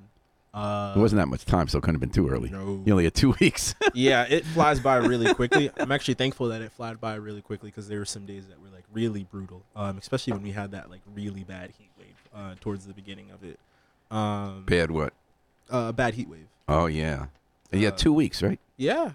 Uh, 0.54 0.94
It 0.96 1.00
wasn't 1.00 1.20
that 1.20 1.28
much 1.28 1.46
time, 1.46 1.68
so 1.68 1.78
it 1.78 1.82
couldn't 1.82 1.96
have 1.96 2.02
been 2.02 2.10
too 2.10 2.28
early. 2.30 2.50
No. 2.50 2.82
You 2.86 2.94
only 2.94 3.04
had 3.04 3.14
two 3.14 3.32
weeks. 3.40 3.76
yeah, 3.94 4.24
it 4.30 4.46
flies 4.54 4.80
by 4.80 4.96
really 4.96 5.34
quickly. 5.34 5.70
I'm 5.78 5.92
actually 5.92 6.16
thankful 6.16 6.48
that 6.50 6.62
it 6.62 6.72
flied 6.72 7.00
by 7.00 7.16
really 7.16 7.42
quickly 7.42 7.70
because 7.70 7.88
there 7.88 8.00
were 8.00 8.06
some 8.06 8.26
days 8.26 8.48
that 8.48 8.60
were 8.62 8.70
like 8.70 8.86
really 8.92 9.24
brutal, 9.26 9.64
um, 9.76 9.98
especially 9.98 10.34
when 10.34 10.42
we 10.44 10.52
had 10.52 10.72
that 10.72 10.90
like 10.90 11.02
really 11.14 11.44
bad 11.44 11.72
heat 11.78 11.90
wave 12.00 12.16
uh, 12.36 12.56
towards 12.60 12.86
the 12.88 12.94
beginning 12.94 13.30
of 13.32 13.44
it. 13.44 13.60
Um, 14.10 14.64
Bad 14.66 14.90
what? 14.92 15.14
uh, 15.70 15.92
bad 15.92 16.16
heat 16.16 16.28
wave. 16.28 16.48
Oh, 16.68 16.88
yeah. 16.88 17.28
And 17.72 17.80
you 17.80 17.86
had 17.86 17.98
two 18.00 18.12
weeks, 18.14 18.42
right? 18.42 18.60
Yeah, 18.76 19.12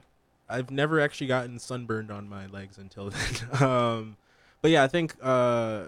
I've 0.49 0.71
never 0.71 1.01
actually 1.01 1.27
gotten 1.27 1.59
sunburned 1.59 2.13
on 2.13 2.29
my 2.29 2.47
legs 2.47 2.79
until 2.79 3.11
then. 3.11 3.63
um, 3.69 4.17
but 4.63 4.71
yeah, 4.71 4.85
I 4.85 4.87
think 4.87 5.17
uh, 5.21 5.85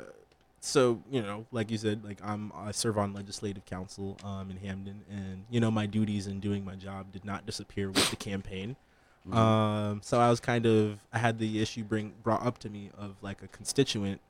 so. 0.67 1.03
You 1.11 1.23
know, 1.23 1.47
like 1.53 1.71
you 1.71 1.79
said, 1.79 2.05
like 2.05 2.19
I'm 2.23 2.53
I 2.55 2.73
serve 2.73 2.99
on 2.99 3.13
legislative 3.13 3.65
council 3.65 4.17
um, 4.25 4.51
in 4.51 4.57
Hamden, 4.57 5.03
and 5.11 5.45
you 5.51 5.61
know 5.61 5.71
my 5.71 5.87
duties 5.87 6.27
in 6.27 6.41
doing 6.41 6.65
my 6.65 6.75
job 6.75 7.13
did 7.13 7.25
not 7.25 7.47
disappear 7.47 7.89
with 7.89 8.11
the 8.11 8.17
campaign. 8.17 8.77
Um, 9.33 10.01
so 10.05 10.21
I 10.21 10.31
was 10.31 10.39
kind 10.39 10.67
of 10.67 11.01
I 11.13 11.19
had 11.19 11.39
the 11.39 11.61
issue 11.61 11.83
bring 11.83 12.15
brought 12.23 12.47
up 12.47 12.59
to 12.59 12.71
me 12.71 12.91
of 12.97 13.17
like 13.23 13.43
a 13.43 13.49
constituent 13.49 14.21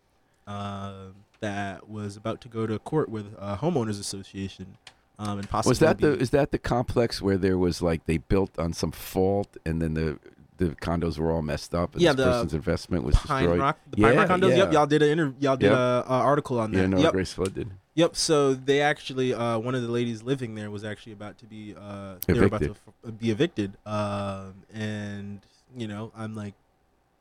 um 0.46 1.14
that 1.40 1.88
was 1.88 2.16
about 2.16 2.40
to 2.40 2.48
go 2.48 2.66
to 2.66 2.78
court 2.78 3.08
with 3.08 3.34
a 3.38 3.56
homeowners 3.56 4.00
association. 4.00 4.78
Um, 5.18 5.38
and 5.38 5.48
possibly 5.48 5.70
Was 5.70 5.78
that 5.80 5.98
the 5.98 6.18
is 6.18 6.30
that 6.30 6.50
the 6.50 6.58
complex 6.58 7.22
where 7.22 7.38
there 7.38 7.56
was 7.56 7.80
like 7.80 8.04
they 8.06 8.18
built 8.18 8.58
on 8.58 8.72
some 8.72 8.92
fault 8.92 9.56
and 9.64 9.80
then 9.80 9.94
the 9.94 10.18
the 10.58 10.68
condos 10.76 11.18
were 11.18 11.30
all 11.30 11.42
messed 11.42 11.74
up 11.74 11.92
and 11.94 12.02
Yeah, 12.02 12.12
this 12.12 12.24
the 12.24 12.30
person's 12.32 12.54
investment 12.54 13.04
was 13.04 13.14
Pine 13.16 13.42
destroyed? 13.44 13.60
Rock, 13.60 13.78
the 13.90 14.02
Pine 14.02 14.16
Rock 14.16 14.28
condos. 14.28 14.50
yeah. 14.50 14.56
Yep, 14.56 14.72
y'all 14.72 14.86
did 14.86 15.02
an 15.02 15.08
inter- 15.10 15.34
y'all 15.38 15.56
did 15.56 15.66
Yep. 15.70 15.74
a, 15.78 16.04
a 16.08 16.12
article 16.12 16.58
on 16.58 16.72
that. 16.72 16.78
Yeah, 16.78 16.86
no, 16.86 16.98
yep, 16.98 17.12
Grace 17.12 17.32
Flood 17.32 17.54
did. 17.54 17.70
yep. 17.94 18.16
So 18.16 18.54
they 18.54 18.80
actually, 18.80 19.34
uh, 19.34 19.58
one 19.58 19.74
of 19.74 19.82
the 19.82 19.88
ladies 19.90 20.22
living 20.22 20.54
there 20.54 20.70
was 20.70 20.84
actually 20.84 21.12
about 21.12 21.38
to 21.38 21.46
be, 21.46 21.74
uh, 21.78 22.14
they 22.26 22.32
were 22.34 22.44
about 22.46 22.62
to 22.62 22.70
f- 23.06 23.18
be 23.18 23.30
evicted. 23.30 23.76
Um, 23.84 24.54
and 24.72 25.40
you 25.76 25.86
know, 25.88 26.10
I'm 26.16 26.34
like 26.34 26.54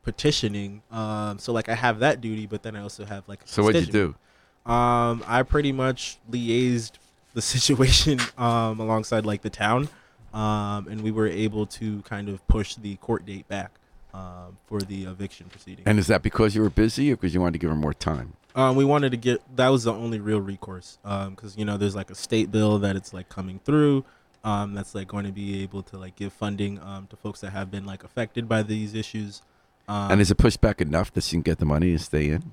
petitioning. 0.02 0.82
Um, 0.90 1.38
so 1.38 1.52
like 1.52 1.68
I 1.68 1.74
have 1.74 1.98
that 2.00 2.20
duty, 2.20 2.46
but 2.46 2.62
then 2.62 2.76
I 2.76 2.80
also 2.82 3.04
have 3.04 3.28
like. 3.28 3.40
So 3.44 3.62
what'd 3.62 3.86
you 3.86 3.92
do? 3.92 4.70
Um, 4.70 5.22
I 5.26 5.42
pretty 5.42 5.72
much 5.72 6.18
liaised 6.30 6.92
the 7.34 7.42
situation 7.54 8.18
um, 8.38 8.80
alongside 8.80 9.24
like 9.26 9.42
the 9.42 9.50
town, 9.50 9.88
um, 10.36 10.86
and 10.88 11.00
we 11.00 11.10
were 11.10 11.26
able 11.26 11.66
to 11.66 12.02
kind 12.02 12.28
of 12.28 12.46
push 12.46 12.74
the 12.74 12.96
court 12.96 13.24
date 13.24 13.48
back 13.48 13.72
um, 14.12 14.58
for 14.66 14.80
the 14.80 15.04
eviction 15.04 15.46
proceeding. 15.48 15.84
And 15.86 15.98
is 15.98 16.06
that 16.08 16.22
because 16.22 16.54
you 16.54 16.62
were 16.62 16.70
busy 16.70 17.10
or 17.12 17.16
because 17.16 17.34
you 17.34 17.40
wanted 17.40 17.54
to 17.54 17.58
give 17.58 17.70
her 17.70 17.76
more 17.76 17.94
time? 17.94 18.34
Um, 18.54 18.76
we 18.76 18.84
wanted 18.84 19.10
to 19.10 19.16
get 19.16 19.42
that 19.56 19.68
was 19.68 19.84
the 19.84 19.92
only 19.92 20.18
real 20.18 20.40
recourse 20.40 20.98
because 21.02 21.58
you 21.58 21.64
know 21.64 21.76
there's 21.76 21.94
like 21.94 22.10
a 22.10 22.14
state 22.14 22.50
bill 22.50 22.78
that 22.78 22.96
it's 22.96 23.12
like 23.12 23.28
coming 23.28 23.60
through 23.64 24.04
um, 24.44 24.72
that's 24.72 24.94
like 24.94 25.08
going 25.08 25.26
to 25.26 25.32
be 25.32 25.62
able 25.62 25.82
to 25.82 25.98
like 25.98 26.16
give 26.16 26.32
funding 26.32 26.80
um, 26.80 27.06
to 27.08 27.16
folks 27.16 27.40
that 27.40 27.50
have 27.50 27.70
been 27.70 27.84
like 27.84 28.04
affected 28.04 28.48
by 28.48 28.62
these 28.62 28.94
issues. 28.94 29.42
Um, 29.88 30.12
and 30.12 30.20
is 30.20 30.30
it 30.30 30.36
pushed 30.36 30.60
back 30.60 30.80
enough 30.80 31.12
that 31.12 31.30
you 31.30 31.36
can 31.36 31.42
get 31.42 31.58
the 31.58 31.66
money 31.66 31.92
to 31.92 31.98
stay 31.98 32.28
in? 32.30 32.52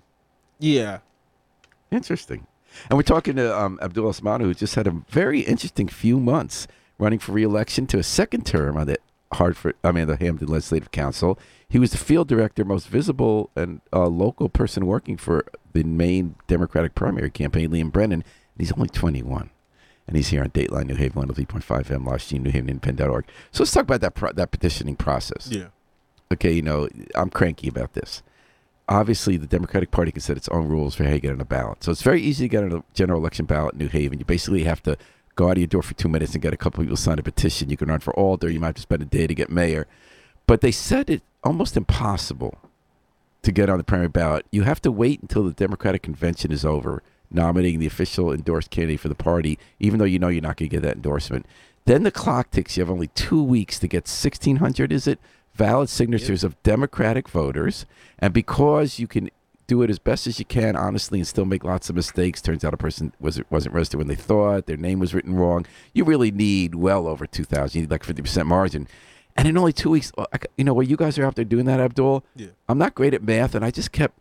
yeah, 0.60 1.00
Interesting. 1.92 2.48
And 2.90 2.98
we're 2.98 3.04
talking 3.04 3.36
to 3.36 3.56
um, 3.56 3.78
Abdul 3.82 4.12
Osmanu, 4.12 4.42
who 4.42 4.54
just 4.56 4.74
had 4.74 4.88
a 4.88 4.92
very 5.10 5.42
interesting 5.42 5.88
few 5.88 6.20
months 6.20 6.68
running 7.04 7.20
for 7.20 7.34
re-election 7.34 7.86
to 7.88 8.00
a 8.00 8.04
second 8.04 8.46
term 8.46 8.78
on 8.78 8.88
the 8.88 8.98
Hartford, 9.34 9.76
I 9.84 9.92
mean 9.92 10.08
the 10.08 10.16
Hamden 10.16 10.48
Legislative 10.48 10.92
Council. 10.92 11.38
He 11.68 11.80
was 11.80 11.92
the 11.92 11.98
field 11.98 12.28
director, 12.28 12.64
most 12.64 12.88
visible 12.88 13.50
and 13.56 13.82
uh, 13.92 14.08
local 14.08 14.48
person 14.48 14.86
working 14.86 15.18
for 15.18 15.46
the 15.74 15.84
main 15.84 16.36
Democratic 16.48 16.96
primary 16.96 17.32
campaign, 17.32 17.72
Liam 17.72 17.92
Brennan. 17.92 18.22
And 18.22 18.60
he's 18.60 18.72
only 18.72 18.90
21, 18.90 19.50
and 20.08 20.16
he's 20.16 20.28
here 20.28 20.44
on 20.44 20.52
Dateline 20.52 20.86
New 20.86 20.96
Haven 20.96 21.28
103.5 21.28 21.92
M, 21.92 22.20
Stream, 22.20 22.44
New 22.44 22.52
Haven 22.52 22.70
Independent.org. 22.70 23.26
So 23.52 23.64
let's 23.64 23.72
talk 23.72 23.84
about 23.84 24.02
that 24.02 24.14
pro- 24.14 24.34
that 24.34 24.52
petitioning 24.52 24.96
process. 24.96 25.50
Yeah. 25.52 25.68
Okay, 26.32 26.52
you 26.52 26.62
know 26.62 26.88
I'm 27.16 27.30
cranky 27.30 27.68
about 27.68 27.94
this. 27.94 28.24
Obviously, 28.90 29.38
the 29.38 29.48
Democratic 29.48 29.92
Party 29.92 30.12
can 30.12 30.22
set 30.22 30.38
its 30.38 30.50
own 30.50 30.68
rules 30.68 30.94
for 30.94 31.06
how 31.06 31.14
you 31.14 31.20
get 31.20 31.32
on 31.32 31.42
a 31.42 31.46
ballot. 31.46 31.84
So 31.84 31.92
it's 31.92 32.02
very 32.02 32.22
easy 32.22 32.46
to 32.46 32.50
get 32.50 32.64
on 32.64 32.72
a 32.74 32.84
general 32.94 33.20
election 33.20 33.46
ballot 33.46 33.74
in 33.74 33.80
New 33.80 33.88
Haven. 33.88 34.20
You 34.20 34.26
basically 34.26 34.66
have 34.66 34.84
to 34.84 34.98
go 35.36 35.48
out 35.48 35.54
of 35.54 35.58
your 35.60 35.68
door 35.68 35.82
for 35.82 35.94
two 35.94 36.10
minutes 36.10 36.34
and 36.34 36.42
get 36.42 36.54
a 36.54 36.58
couple 36.58 36.84
people 36.84 36.96
to 36.96 37.02
sign 37.02 37.20
a 37.20 37.24
petition. 37.24 37.70
You 37.70 37.78
can 37.78 37.90
run 37.90 38.00
for 38.00 38.14
alder. 38.14 38.50
You 38.50 38.60
might 38.60 38.68
have 38.68 38.76
to 38.76 38.82
spend 38.82 39.02
a 39.02 39.06
day 39.06 39.28
to 39.28 39.36
get 39.36 39.50
mayor. 39.50 39.88
But 40.46 40.62
they 40.62 40.72
said 40.72 41.10
it 41.10 41.24
almost 41.44 41.78
impossible 41.78 42.58
to 43.42 43.52
get 43.52 43.70
on 43.70 43.78
the 43.78 43.84
primary 43.84 44.10
ballot. 44.10 44.46
You 44.52 44.64
have 44.64 44.82
to 44.82 44.92
wait 44.92 45.22
until 45.22 45.44
the 45.44 45.52
Democratic 45.52 46.02
convention 46.02 46.52
is 46.52 46.66
over, 46.66 47.04
nominating 47.32 47.80
the 47.80 47.88
official 47.88 48.32
endorsed 48.32 48.70
candidate 48.70 49.00
for 49.00 49.10
the 49.10 49.16
party, 49.16 49.60
even 49.80 50.00
though 50.00 50.06
you 50.06 50.20
know 50.20 50.30
you're 50.30 50.42
not 50.42 50.58
going 50.58 50.70
to 50.70 50.76
get 50.76 50.84
that 50.84 50.96
endorsement. 50.96 51.46
Then 51.86 52.04
the 52.04 52.12
clock 52.12 52.52
ticks. 52.52 52.78
You 52.78 52.82
have 52.82 52.92
only 52.92 53.08
two 53.08 53.44
weeks 53.44 53.80
to 53.80 53.88
get 53.88 54.04
1,600, 54.04 54.92
is 54.92 55.08
it? 55.08 55.20
Valid 55.54 55.90
signatures 55.90 56.44
of 56.44 56.62
Democratic 56.64 57.28
voters. 57.30 57.86
And 58.18 58.34
because 58.34 59.00
you 59.00 59.08
can 59.08 59.30
do 59.68 59.82
it 59.82 59.90
as 59.90 59.98
best 60.00 60.28
as 60.28 60.40
you 60.40 60.46
can, 60.46 60.76
honestly, 60.76 61.20
and 61.20 61.28
still 61.28 61.46
make 61.46 61.64
lots 61.64 61.90
of 61.90 61.96
mistakes. 61.96 62.42
Turns 62.42 62.64
out 62.66 62.74
a 62.74 62.78
person 62.78 63.14
was 63.20 63.42
wasn't 63.50 63.74
registered 63.76 63.98
when 64.00 64.08
they 64.08 64.16
thought 64.16 64.66
their 64.66 64.78
name 64.78 65.00
was 65.00 65.14
written 65.14 65.36
wrong. 65.36 65.66
You 65.94 66.04
really 66.04 66.32
need 66.32 66.76
well 66.76 67.08
over 67.08 67.26
two 67.26 67.44
thousand. 67.46 67.80
You 67.80 67.86
need 67.88 67.92
like 67.92 68.04
fifty 68.04 68.22
percent 68.22 68.48
margin. 68.48 68.88
And 69.36 69.48
in 69.48 69.58
only 69.58 69.74
two 69.74 69.90
weeks, 69.90 70.12
you 70.58 70.64
know, 70.64 70.74
while 70.76 70.84
you 70.84 70.96
guys 70.96 71.18
are 71.18 71.26
out 71.26 71.36
there 71.36 71.46
doing 71.46 71.66
that, 71.66 71.80
Abdul, 71.80 72.24
Yeah. 72.36 72.48
I'm 72.70 72.78
not 72.78 72.94
great 72.94 73.14
at 73.16 73.24
math, 73.24 73.56
and 73.56 73.66
I 73.66 73.72
just 73.72 73.92
kept 73.92 74.16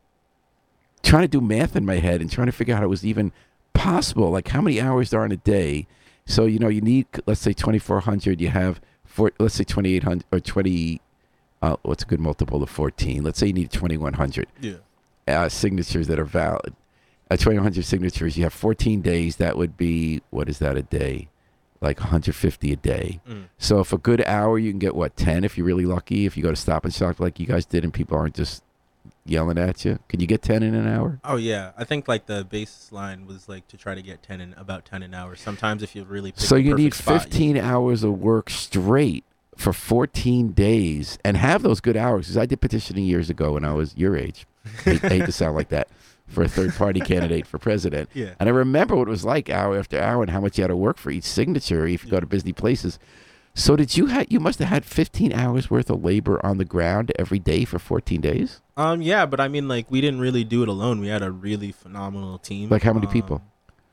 trying 1.03 1.23
to 1.25 1.29
do 1.29 1.41
math 1.41 1.77
in 1.77 1.85
my 1.85 1.97
head 1.97 2.21
and 2.21 2.31
trying 2.31 2.47
to 2.47 2.53
figure 2.53 2.75
out 2.75 2.79
how 2.79 2.85
it 2.85 2.89
was 2.89 3.05
even 3.05 3.33
possible. 3.75 4.31
Like 4.31 4.49
how 4.49 4.61
many 4.61 4.81
hours 4.81 5.11
there 5.11 5.21
are 5.21 5.27
in 5.27 5.33
a 5.33 5.37
day. 5.37 5.87
So 6.25 6.47
you 6.47 6.59
know, 6.59 6.69
you 6.69 6.81
need 6.81 7.07
let's 7.27 7.41
say 7.41 7.53
2,400. 7.53 8.41
You 8.41 8.49
have 8.49 8.81
four, 9.05 9.33
let's 9.39 9.55
say 9.57 9.65
2,800 9.65 10.25
or 10.33 10.41
20. 10.41 11.01
Uh, 11.61 11.77
what's 11.83 12.03
a 12.03 12.07
good 12.07 12.21
multiple 12.21 12.63
of 12.63 12.71
14? 12.71 13.23
Let's 13.23 13.39
say 13.39 13.49
you 13.49 13.53
need 13.53 13.71
2,100 13.71 14.47
Yeah. 14.61 14.75
Uh, 15.29 15.49
signatures 15.49 16.09
that 16.09 16.19
are 16.19 16.25
valid. 16.25 16.75
Uh, 17.31 17.37
2,100 17.37 17.85
signatures. 17.85 18.37
You 18.37 18.45
have 18.45 18.53
14 18.53 19.01
days. 19.01 19.37
That 19.37 19.57
would 19.57 19.77
be 19.77 20.21
what 20.31 20.49
is 20.49 20.59
that 20.59 20.77
a 20.77 20.83
day? 20.83 21.29
Like 21.81 21.99
150 21.99 22.73
a 22.73 22.77
day. 22.77 23.21
Mm. 23.29 23.45
So 23.59 23.81
if 23.81 23.93
a 23.93 23.99
good 23.99 24.23
hour, 24.27 24.59
you 24.59 24.71
can 24.71 24.79
get 24.79 24.95
what 24.95 25.17
10 25.17 25.43
if 25.45 25.57
you're 25.57 25.67
really 25.67 25.87
lucky. 25.87 26.27
If 26.27 26.37
you 26.37 26.43
go 26.43 26.51
to 26.51 26.57
Stop 26.57 26.85
and 26.85 26.95
Shop 26.95 27.19
like 27.19 27.41
you 27.41 27.47
guys 27.47 27.65
did, 27.65 27.85
and 27.85 27.93
people 27.93 28.17
aren't 28.17 28.35
just 28.35 28.63
yelling 29.25 29.59
at 29.59 29.85
you, 29.85 29.99
can 30.09 30.21
you 30.21 30.27
get 30.27 30.43
10 30.43 30.63
in 30.63 30.75
an 30.75 30.87
hour? 30.87 31.19
Oh 31.25 31.37
yeah, 31.37 31.73
I 31.77 31.85
think 31.85 32.07
like 32.07 32.27
the 32.27 32.45
baseline 32.45 33.27
was 33.27 33.49
like 33.49 33.67
to 33.69 33.77
try 33.77 33.95
to 33.95 34.03
get 34.03 34.23
ten 34.23 34.41
in 34.41 34.55
about 34.55 34.85
ten 34.85 35.03
an 35.03 35.13
hour. 35.15 35.35
Sometimes 35.35 35.83
if 35.83 35.97
you 35.97 36.05
really 36.05 36.33
So 36.37 36.55
you 36.57 36.75
need 36.75 36.93
perfect 36.93 37.03
spot, 37.03 37.15
you- 37.15 37.21
15 37.55 37.57
hours 37.59 38.05
of 38.05 38.21
work 38.21 38.51
straight 38.51 39.25
for 39.57 39.73
14 39.73 40.53
days 40.53 41.19
and 41.25 41.37
have 41.37 41.63
those 41.63 41.81
good 41.81 41.97
hours. 41.97 42.27
Because 42.27 42.37
I 42.37 42.47
did 42.47 42.61
petitioning 42.61 43.05
years 43.05 43.29
ago 43.31 43.55
when 43.55 43.65
I 43.65 43.73
was 43.73 43.97
your 43.97 44.17
age. 44.17 44.47
I 44.87 44.95
hate, 44.95 45.27
to 45.27 45.33
sound 45.33 45.55
like 45.57 45.69
that 45.71 45.89
for 46.29 46.43
a 46.43 46.49
third 46.49 46.73
party 46.75 47.01
candidate 47.13 47.47
for 47.47 47.59
president. 47.59 48.09
Yeah. 48.15 48.35
And 48.41 48.49
I 48.49 48.53
remember 48.53 48.97
what 48.97 49.09
it 49.09 49.11
was 49.11 49.25
like 49.25 49.51
hour 49.51 49.79
after 49.79 50.01
hour 50.01 50.23
and 50.23 50.31
how 50.31 50.41
much 50.41 50.59
you 50.59 50.63
had 50.63 50.69
to 50.69 50.77
work 50.77 50.99
for 50.99 51.11
each 51.11 51.25
signature 51.25 51.87
if 51.87 52.05
you 52.05 52.11
go 52.11 52.21
to 52.21 52.27
busy 52.27 52.53
places. 52.53 52.99
So 53.55 53.77
did 53.77 53.97
you 53.99 54.07
have? 54.07 54.29
You 54.31 54.41
must 54.41 54.61
have 54.61 54.69
had 54.69 54.85
15 54.87 55.33
hours 55.35 55.71
worth 55.71 55.91
of 55.91 56.03
labor 56.03 56.45
on 56.45 56.57
the 56.57 56.65
ground 56.65 57.13
every 57.19 57.39
day 57.39 57.67
for 57.67 57.79
14 57.79 58.19
days. 58.21 58.63
Um, 58.79 59.03
yeah, 59.03 59.27
but 59.27 59.41
I 59.41 59.49
mean, 59.49 59.69
like, 59.69 59.91
we 59.91 60.01
didn't 60.01 60.21
really 60.21 60.43
do 60.43 60.63
it 60.63 60.71
alone. 60.71 61.01
We 61.01 61.09
had 61.09 61.23
a 61.23 61.31
really 61.31 61.71
phenomenal 61.71 62.39
team. 62.39 62.71
Like 62.71 62.83
how 62.83 62.95
many 62.95 63.07
Um, 63.07 63.13
people? 63.13 63.43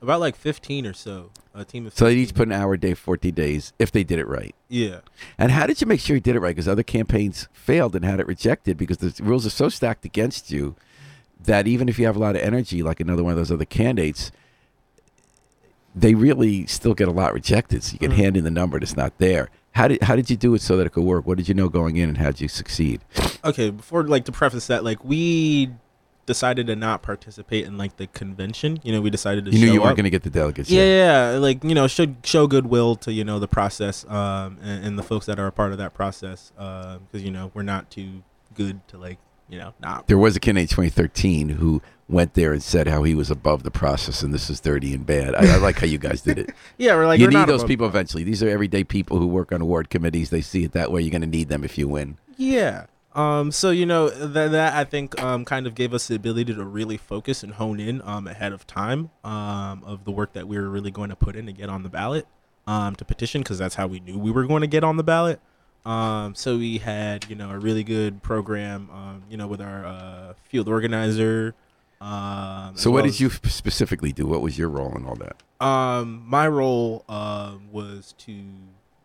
About 0.01 0.19
like 0.21 0.35
fifteen 0.35 0.85
or 0.87 0.93
so. 0.93 1.31
A 1.53 1.65
team 1.65 1.85
of. 1.85 1.93
So 1.93 2.05
they 2.05 2.11
15. 2.11 2.23
each 2.23 2.33
put 2.35 2.47
an 2.47 2.53
hour 2.53 2.73
a 2.73 2.79
day, 2.79 2.93
40 2.93 3.31
days, 3.31 3.73
if 3.79 3.91
they 3.91 4.03
did 4.03 4.17
it 4.19 4.27
right. 4.27 4.55
Yeah. 4.69 4.99
And 5.37 5.51
how 5.51 5.65
did 5.67 5.81
you 5.81 5.87
make 5.87 5.99
sure 5.99 6.15
you 6.15 6.21
did 6.21 6.35
it 6.35 6.39
right? 6.39 6.55
Because 6.55 6.67
other 6.69 6.83
campaigns 6.83 7.49
failed 7.51 7.95
and 7.95 8.05
had 8.05 8.19
it 8.21 8.27
rejected 8.27 8.77
because 8.77 8.97
the 8.97 9.13
rules 9.23 9.45
are 9.45 9.49
so 9.49 9.67
stacked 9.67 10.05
against 10.05 10.51
you 10.51 10.75
that 11.43 11.67
even 11.67 11.89
if 11.89 11.99
you 11.99 12.05
have 12.05 12.15
a 12.15 12.19
lot 12.19 12.35
of 12.35 12.41
energy, 12.41 12.81
like 12.81 12.99
another 13.01 13.23
one 13.23 13.31
of 13.31 13.37
those 13.37 13.51
other 13.51 13.65
candidates, 13.65 14.31
they 15.95 16.13
really 16.13 16.65
still 16.67 16.93
get 16.93 17.07
a 17.07 17.11
lot 17.11 17.33
rejected. 17.33 17.83
So 17.83 17.93
you 17.93 17.99
can 17.99 18.11
Mhm. 18.11 18.15
hand 18.15 18.37
in 18.37 18.43
the 18.45 18.51
number 18.51 18.79
that's 18.79 18.95
not 18.95 19.17
there. 19.17 19.49
How 19.73 19.87
did 19.87 20.01
how 20.03 20.15
did 20.15 20.29
you 20.29 20.37
do 20.37 20.53
it 20.53 20.61
so 20.61 20.77
that 20.77 20.85
it 20.87 20.91
could 20.91 21.03
work? 21.03 21.25
What 21.27 21.37
did 21.37 21.47
you 21.47 21.53
know 21.53 21.67
going 21.67 21.97
in, 21.97 22.09
and 22.09 22.17
how 22.17 22.27
did 22.31 22.41
you 22.41 22.47
succeed? 22.47 23.01
Okay. 23.43 23.69
Before, 23.69 24.03
like, 24.03 24.25
to 24.25 24.31
preface 24.31 24.67
that, 24.67 24.83
like, 24.83 25.03
we 25.03 25.69
decided 26.29 26.67
to 26.67 26.75
not 26.75 27.01
participate 27.01 27.65
in 27.65 27.75
like 27.75 27.97
the 27.97 28.05
convention. 28.05 28.79
You 28.83 28.93
know, 28.93 29.01
we 29.01 29.09
decided 29.09 29.45
to. 29.45 29.51
You 29.51 29.65
knew 29.65 29.73
you 29.73 29.81
weren't 29.81 29.97
going 29.97 30.03
to 30.03 30.11
get 30.11 30.21
the 30.21 30.29
delegates. 30.29 30.69
Yeah, 30.69 30.83
yeah, 30.83 31.31
yeah, 31.31 31.37
like 31.39 31.63
you 31.63 31.73
know, 31.73 31.87
should 31.87 32.17
show 32.23 32.45
goodwill 32.45 32.95
to 32.97 33.11
you 33.11 33.23
know 33.25 33.39
the 33.39 33.47
process 33.47 34.05
um, 34.07 34.59
and, 34.61 34.85
and 34.85 34.99
the 34.99 35.03
folks 35.03 35.25
that 35.25 35.39
are 35.39 35.47
a 35.47 35.51
part 35.51 35.71
of 35.71 35.79
that 35.79 35.95
process 35.95 36.51
because 36.55 37.23
you 37.23 37.31
know 37.31 37.51
we're 37.55 37.63
not 37.63 37.89
too 37.89 38.23
good 38.53 38.87
to 38.89 38.99
like 38.99 39.17
you 39.49 39.57
know 39.57 39.73
not. 39.81 40.05
There 40.05 40.19
was 40.19 40.35
a 40.35 40.39
candidate 40.39 40.71
in 40.71 40.75
2013 40.75 41.49
who 41.49 41.81
went 42.07 42.35
there 42.35 42.53
and 42.53 42.61
said 42.61 42.87
how 42.87 43.03
he 43.03 43.15
was 43.15 43.31
above 43.31 43.63
the 43.63 43.71
process 43.71 44.21
and 44.21 44.31
this 44.31 44.49
is 44.51 44.59
dirty 44.59 44.93
and 44.93 45.05
bad. 45.05 45.33
I, 45.33 45.55
I 45.55 45.57
like 45.57 45.79
how 45.79 45.87
you 45.87 45.97
guys 45.97 46.21
did 46.21 46.37
it. 46.37 46.53
Yeah, 46.77 46.95
we're 46.95 47.07
like 47.07 47.19
you 47.19 47.25
we're 47.25 47.39
need 47.39 47.47
those 47.47 47.63
people 47.63 47.87
eventually. 47.87 48.23
These 48.23 48.41
are 48.41 48.49
everyday 48.49 48.83
people 48.83 49.17
who 49.17 49.27
work 49.27 49.51
on 49.51 49.61
award 49.61 49.89
committees. 49.89 50.29
They 50.29 50.41
see 50.41 50.63
it 50.63 50.71
that 50.73 50.91
way. 50.91 51.01
You're 51.01 51.11
going 51.11 51.21
to 51.21 51.27
need 51.27 51.49
them 51.49 51.63
if 51.63 51.77
you 51.77 51.89
win. 51.89 52.17
Yeah. 52.37 52.85
Um. 53.15 53.51
So 53.51 53.71
you 53.71 53.85
know 53.85 54.09
that 54.09 54.51
that 54.51 54.73
I 54.75 54.83
think 54.83 55.21
um 55.21 55.43
kind 55.45 55.65
of 55.65 55.73
gave 55.75 55.93
us 55.93 56.07
the 56.07 56.15
ability 56.15 56.53
to 56.53 56.63
really 56.63 56.97
focus 56.97 57.41
and 57.43 57.53
hone 57.53 57.79
in 57.79 58.01
um 58.03 58.27
ahead 58.27 58.53
of 58.53 58.67
time 58.67 59.09
um 59.23 59.83
of 59.85 60.05
the 60.05 60.11
work 60.11 60.33
that 60.33 60.47
we 60.47 60.57
were 60.57 60.69
really 60.69 60.91
going 60.91 61.09
to 61.09 61.15
put 61.15 61.35
in 61.35 61.45
to 61.47 61.51
get 61.51 61.69
on 61.69 61.81
the 61.83 61.89
ballot 61.89 62.27
um 62.67 62.95
to 62.97 63.03
petition 63.05 63.41
because 63.41 63.57
that's 63.57 63.75
how 63.75 63.87
we 63.87 63.99
knew 63.99 64.17
we 64.17 64.29
were 64.31 64.45
going 64.45 64.61
to 64.61 64.67
get 64.67 64.83
on 64.83 64.97
the 64.97 65.03
ballot. 65.03 65.39
Um. 65.85 66.35
So 66.35 66.57
we 66.57 66.77
had 66.77 67.27
you 67.29 67.35
know 67.35 67.49
a 67.49 67.57
really 67.57 67.83
good 67.83 68.21
program 68.21 68.89
um 68.91 69.23
you 69.29 69.37
know 69.37 69.47
with 69.47 69.61
our 69.61 69.85
uh, 69.85 70.33
field 70.43 70.67
organizer. 70.69 71.55
Um. 72.01 72.73
So, 72.77 72.91
what 72.91 72.95
well 72.97 73.03
did 73.05 73.09
as- 73.09 73.19
you 73.21 73.29
specifically 73.29 74.11
do? 74.13 74.25
What 74.27 74.41
was 74.41 74.57
your 74.57 74.69
role 74.69 74.95
in 74.95 75.05
all 75.05 75.15
that? 75.15 75.41
um, 75.61 76.23
my 76.25 76.47
role 76.47 77.03
um 77.09 77.69
was 77.71 78.13
to 78.19 78.39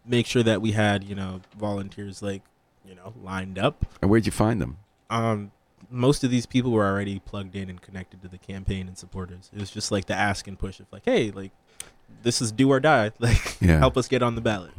make 0.07 0.27
sure 0.27 0.43
that 0.45 0.61
we 0.63 0.73
had 0.73 1.03
you 1.03 1.15
know 1.15 1.41
volunteers 1.59 2.23
like 2.23 2.43
you 2.87 2.95
know 2.95 3.13
lined 3.23 3.59
up. 3.59 3.87
And 4.03 4.11
where'd 4.11 4.27
you 4.27 4.33
find 4.33 4.61
them? 4.61 4.77
Um, 5.11 5.51
most 5.91 6.25
of 6.25 6.31
these 6.31 6.47
people 6.47 6.71
were 6.73 6.85
already 6.87 7.19
plugged 7.21 7.55
in 7.55 7.69
and 7.71 7.81
connected 7.81 8.23
to 8.23 8.29
the 8.29 8.39
campaign 8.39 8.89
and 8.89 8.97
supporters. 8.99 9.51
It 9.55 9.61
was 9.61 9.71
just 9.71 9.93
like 9.93 10.07
the 10.07 10.15
ask 10.15 10.47
and 10.49 10.59
push 10.59 10.81
of 10.81 10.87
like, 10.93 11.03
hey, 11.05 11.31
like 11.31 11.53
this 12.23 12.41
is 12.43 12.51
do 12.53 12.71
or 12.71 12.81
die. 12.81 13.13
Like 13.21 13.61
Yeah. 13.61 13.79
help 13.79 13.97
us 13.97 14.09
get 14.09 14.23
on 14.23 14.35
the 14.35 14.41
ballot. 14.41 14.73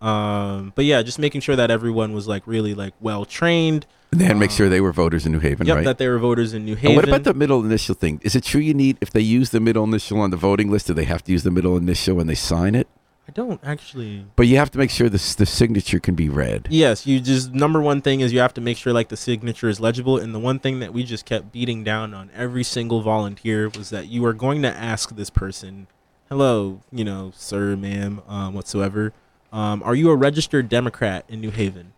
Um, 0.00 0.72
but 0.74 0.84
yeah, 0.84 1.02
just 1.02 1.18
making 1.18 1.40
sure 1.40 1.56
that 1.56 1.70
everyone 1.70 2.12
was 2.12 2.28
like 2.28 2.46
really 2.46 2.74
like 2.74 2.92
well 3.00 3.24
trained. 3.24 3.86
And 4.12 4.20
then 4.20 4.38
make 4.38 4.50
Um, 4.50 4.56
sure 4.56 4.68
they 4.68 4.80
were 4.80 4.92
voters 4.92 5.26
in 5.26 5.32
New 5.32 5.40
Haven, 5.40 5.66
Yep, 5.66 5.76
right? 5.76 5.84
that 5.84 5.98
they 5.98 6.08
were 6.08 6.18
voters 6.18 6.54
in 6.54 6.64
New 6.64 6.76
Haven. 6.76 6.90
and 6.90 6.96
what 6.96 7.08
about 7.08 7.24
the 7.24 7.34
middle 7.34 7.64
initial 7.64 7.94
thing? 7.94 8.20
Is 8.22 8.36
it 8.36 8.44
true 8.44 8.60
you 8.60 8.74
need, 8.74 8.98
if 9.00 9.10
they 9.10 9.20
use 9.20 9.50
the 9.50 9.60
middle 9.60 9.84
initial 9.84 10.20
on 10.20 10.30
the 10.30 10.36
voting 10.36 10.70
list, 10.70 10.86
do 10.86 10.94
they 10.94 11.04
have 11.04 11.24
to 11.24 11.32
use 11.32 11.42
the 11.42 11.50
middle 11.50 11.76
initial 11.76 12.14
when 12.16 12.26
they 12.26 12.34
sign 12.34 12.74
it? 12.74 12.88
I 13.28 13.32
don't 13.32 13.60
actually. 13.64 14.24
But 14.36 14.46
you 14.46 14.56
have 14.56 14.70
to 14.70 14.78
make 14.78 14.90
sure 14.90 15.08
the, 15.08 15.34
the 15.36 15.46
signature 15.46 15.98
can 15.98 16.14
be 16.14 16.28
read. 16.28 16.68
Yes, 16.70 17.06
you 17.06 17.18
just 17.18 17.52
number 17.52 17.80
one 17.80 18.00
thing 18.00 18.20
is 18.20 18.32
you 18.32 18.38
have 18.38 18.54
to 18.54 18.60
make 18.60 18.76
sure 18.76 18.92
like 18.92 19.08
the 19.08 19.16
signature 19.16 19.68
is 19.68 19.80
legible, 19.80 20.16
and 20.16 20.34
the 20.34 20.38
one 20.38 20.60
thing 20.60 20.78
that 20.78 20.92
we 20.92 21.02
just 21.02 21.24
kept 21.24 21.50
beating 21.50 21.82
down 21.82 22.14
on 22.14 22.30
every 22.34 22.62
single 22.62 23.02
volunteer 23.02 23.68
was 23.68 23.90
that 23.90 24.06
you 24.06 24.24
are 24.26 24.32
going 24.32 24.62
to 24.62 24.68
ask 24.68 25.16
this 25.16 25.30
person, 25.30 25.88
"Hello, 26.28 26.80
you 26.92 27.04
know, 27.04 27.32
sir, 27.34 27.74
ma'am, 27.74 28.22
um, 28.28 28.54
whatsoever, 28.54 29.12
um, 29.52 29.82
are 29.82 29.96
you 29.96 30.10
a 30.10 30.16
registered 30.16 30.68
Democrat 30.68 31.24
in 31.28 31.40
New 31.40 31.50
Haven?" 31.50 31.94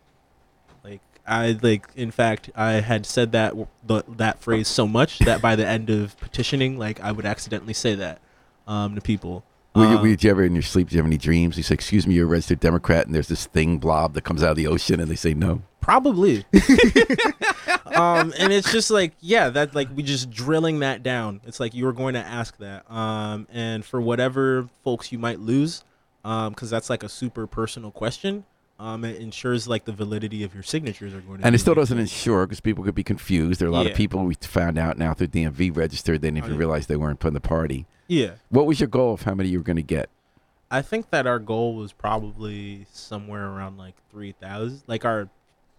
Like 0.83 1.03
I 1.27 1.59
like, 1.61 1.89
in 1.95 2.11
fact, 2.11 2.49
I 2.57 2.73
had 2.75 3.05
said 3.05 3.33
that 3.33 3.55
that 3.87 4.41
phrase 4.41 4.67
so 4.67 4.87
much 4.87 5.19
that 5.19 5.43
by 5.43 5.57
the 5.57 5.67
end 5.67 5.91
of 5.91 6.19
petitioning, 6.21 6.79
like 6.79 7.01
I 7.01 7.13
would 7.13 7.27
accidentally 7.27 7.75
say 7.75 7.95
that 7.97 8.23
um, 8.67 8.95
to 8.95 9.03
people. 9.03 9.45
Were 9.79 9.85
you, 9.85 9.97
Um, 9.97 10.03
were 10.03 10.09
you 10.09 10.31
ever 10.31 10.45
in 10.45 10.55
your 10.55 10.63
sleep? 10.63 10.89
Do 10.89 10.97
you 10.97 10.99
have 10.99 11.07
any 11.07 11.19
dreams? 11.19 11.57
You 11.57 11.63
say, 11.63 11.75
"Excuse 11.75 12.07
me, 12.07 12.15
you're 12.15 12.27
a 12.27 12.29
registered 12.29 12.61
Democrat," 12.61 13.07
and 13.07 13.15
there's 13.15 13.29
this 13.29 13.47
thing 13.47 13.79
blob 13.79 14.15
that 14.15 14.23
comes 14.23 14.43
out 14.43 14.51
of 14.51 14.57
the 14.57 14.67
ocean, 14.67 15.01
and 15.01 15.11
they 15.11 15.17
say 15.17 15.35
no. 15.35 15.63
Probably. 15.81 16.45
um, 17.87 18.35
and 18.39 18.53
it's 18.53 18.71
just 18.71 18.91
like, 18.91 19.13
yeah, 19.21 19.49
that 19.51 19.75
like 19.75 19.89
we 19.95 20.03
just 20.03 20.31
drilling 20.31 20.81
that 20.81 21.03
down. 21.03 21.41
It's 21.47 21.61
like 21.61 21.75
you 21.75 21.85
were 21.85 21.93
going 21.93 22.15
to 22.15 22.21
ask 22.21 22.57
that. 22.59 22.91
Um, 22.91 23.47
and 23.51 23.85
for 23.85 24.01
whatever 24.01 24.69
folks 24.85 25.13
you 25.13 25.19
might 25.19 25.41
lose, 25.41 25.85
um, 26.25 26.53
because 26.53 26.71
that's 26.71 26.91
like 26.91 27.03
a 27.03 27.09
super 27.09 27.47
personal 27.47 27.91
question. 27.91 28.45
Um, 28.81 29.05
it 29.05 29.21
ensures 29.21 29.67
like 29.67 29.87
the 29.87 29.93
validity 29.93 30.45
of 30.45 30.55
your 30.55 30.63
signatures 30.63 31.13
are 31.13 31.21
going 31.21 31.41
to. 31.41 31.47
And 31.47 31.55
it 31.55 31.59
still 31.59 31.75
doesn't 31.75 31.99
ensure 31.99 32.47
because 32.47 32.61
people 32.61 32.85
could 32.85 32.95
be 32.95 33.03
confused. 33.03 33.61
There 33.61 33.67
are 33.67 33.71
a 33.71 33.75
lot 33.75 33.87
of 33.89 33.95
people 33.97 34.25
we 34.25 34.35
found 34.41 34.79
out 34.79 34.97
now 34.99 35.15
through 35.15 35.29
DMV 35.29 35.77
registered. 35.77 36.21
They 36.23 36.29
didn't 36.29 36.45
Oh, 36.45 36.47
even 36.47 36.53
yeah. 36.53 36.59
realize 36.59 36.87
they 36.87 36.97
weren't 36.97 37.25
in 37.25 37.35
the 37.35 37.41
party. 37.41 37.87
Yeah. 38.07 38.33
What 38.51 38.67
was 38.67 38.79
your 38.79 38.87
goal 38.89 39.15
of 39.15 39.23
how 39.23 39.35
many 39.35 39.49
you 39.49 39.59
were 39.59 39.65
going 39.65 39.77
to 39.77 39.83
get? 39.83 40.11
I 40.71 40.83
think 40.83 41.11
that 41.11 41.27
our 41.27 41.39
goal 41.41 41.75
was 41.75 41.93
probably 41.93 42.87
somewhere 42.93 43.47
around 43.49 43.79
like 43.79 43.95
three 44.13 44.33
thousand. 44.33 44.83
Like 44.87 45.05
our 45.05 45.29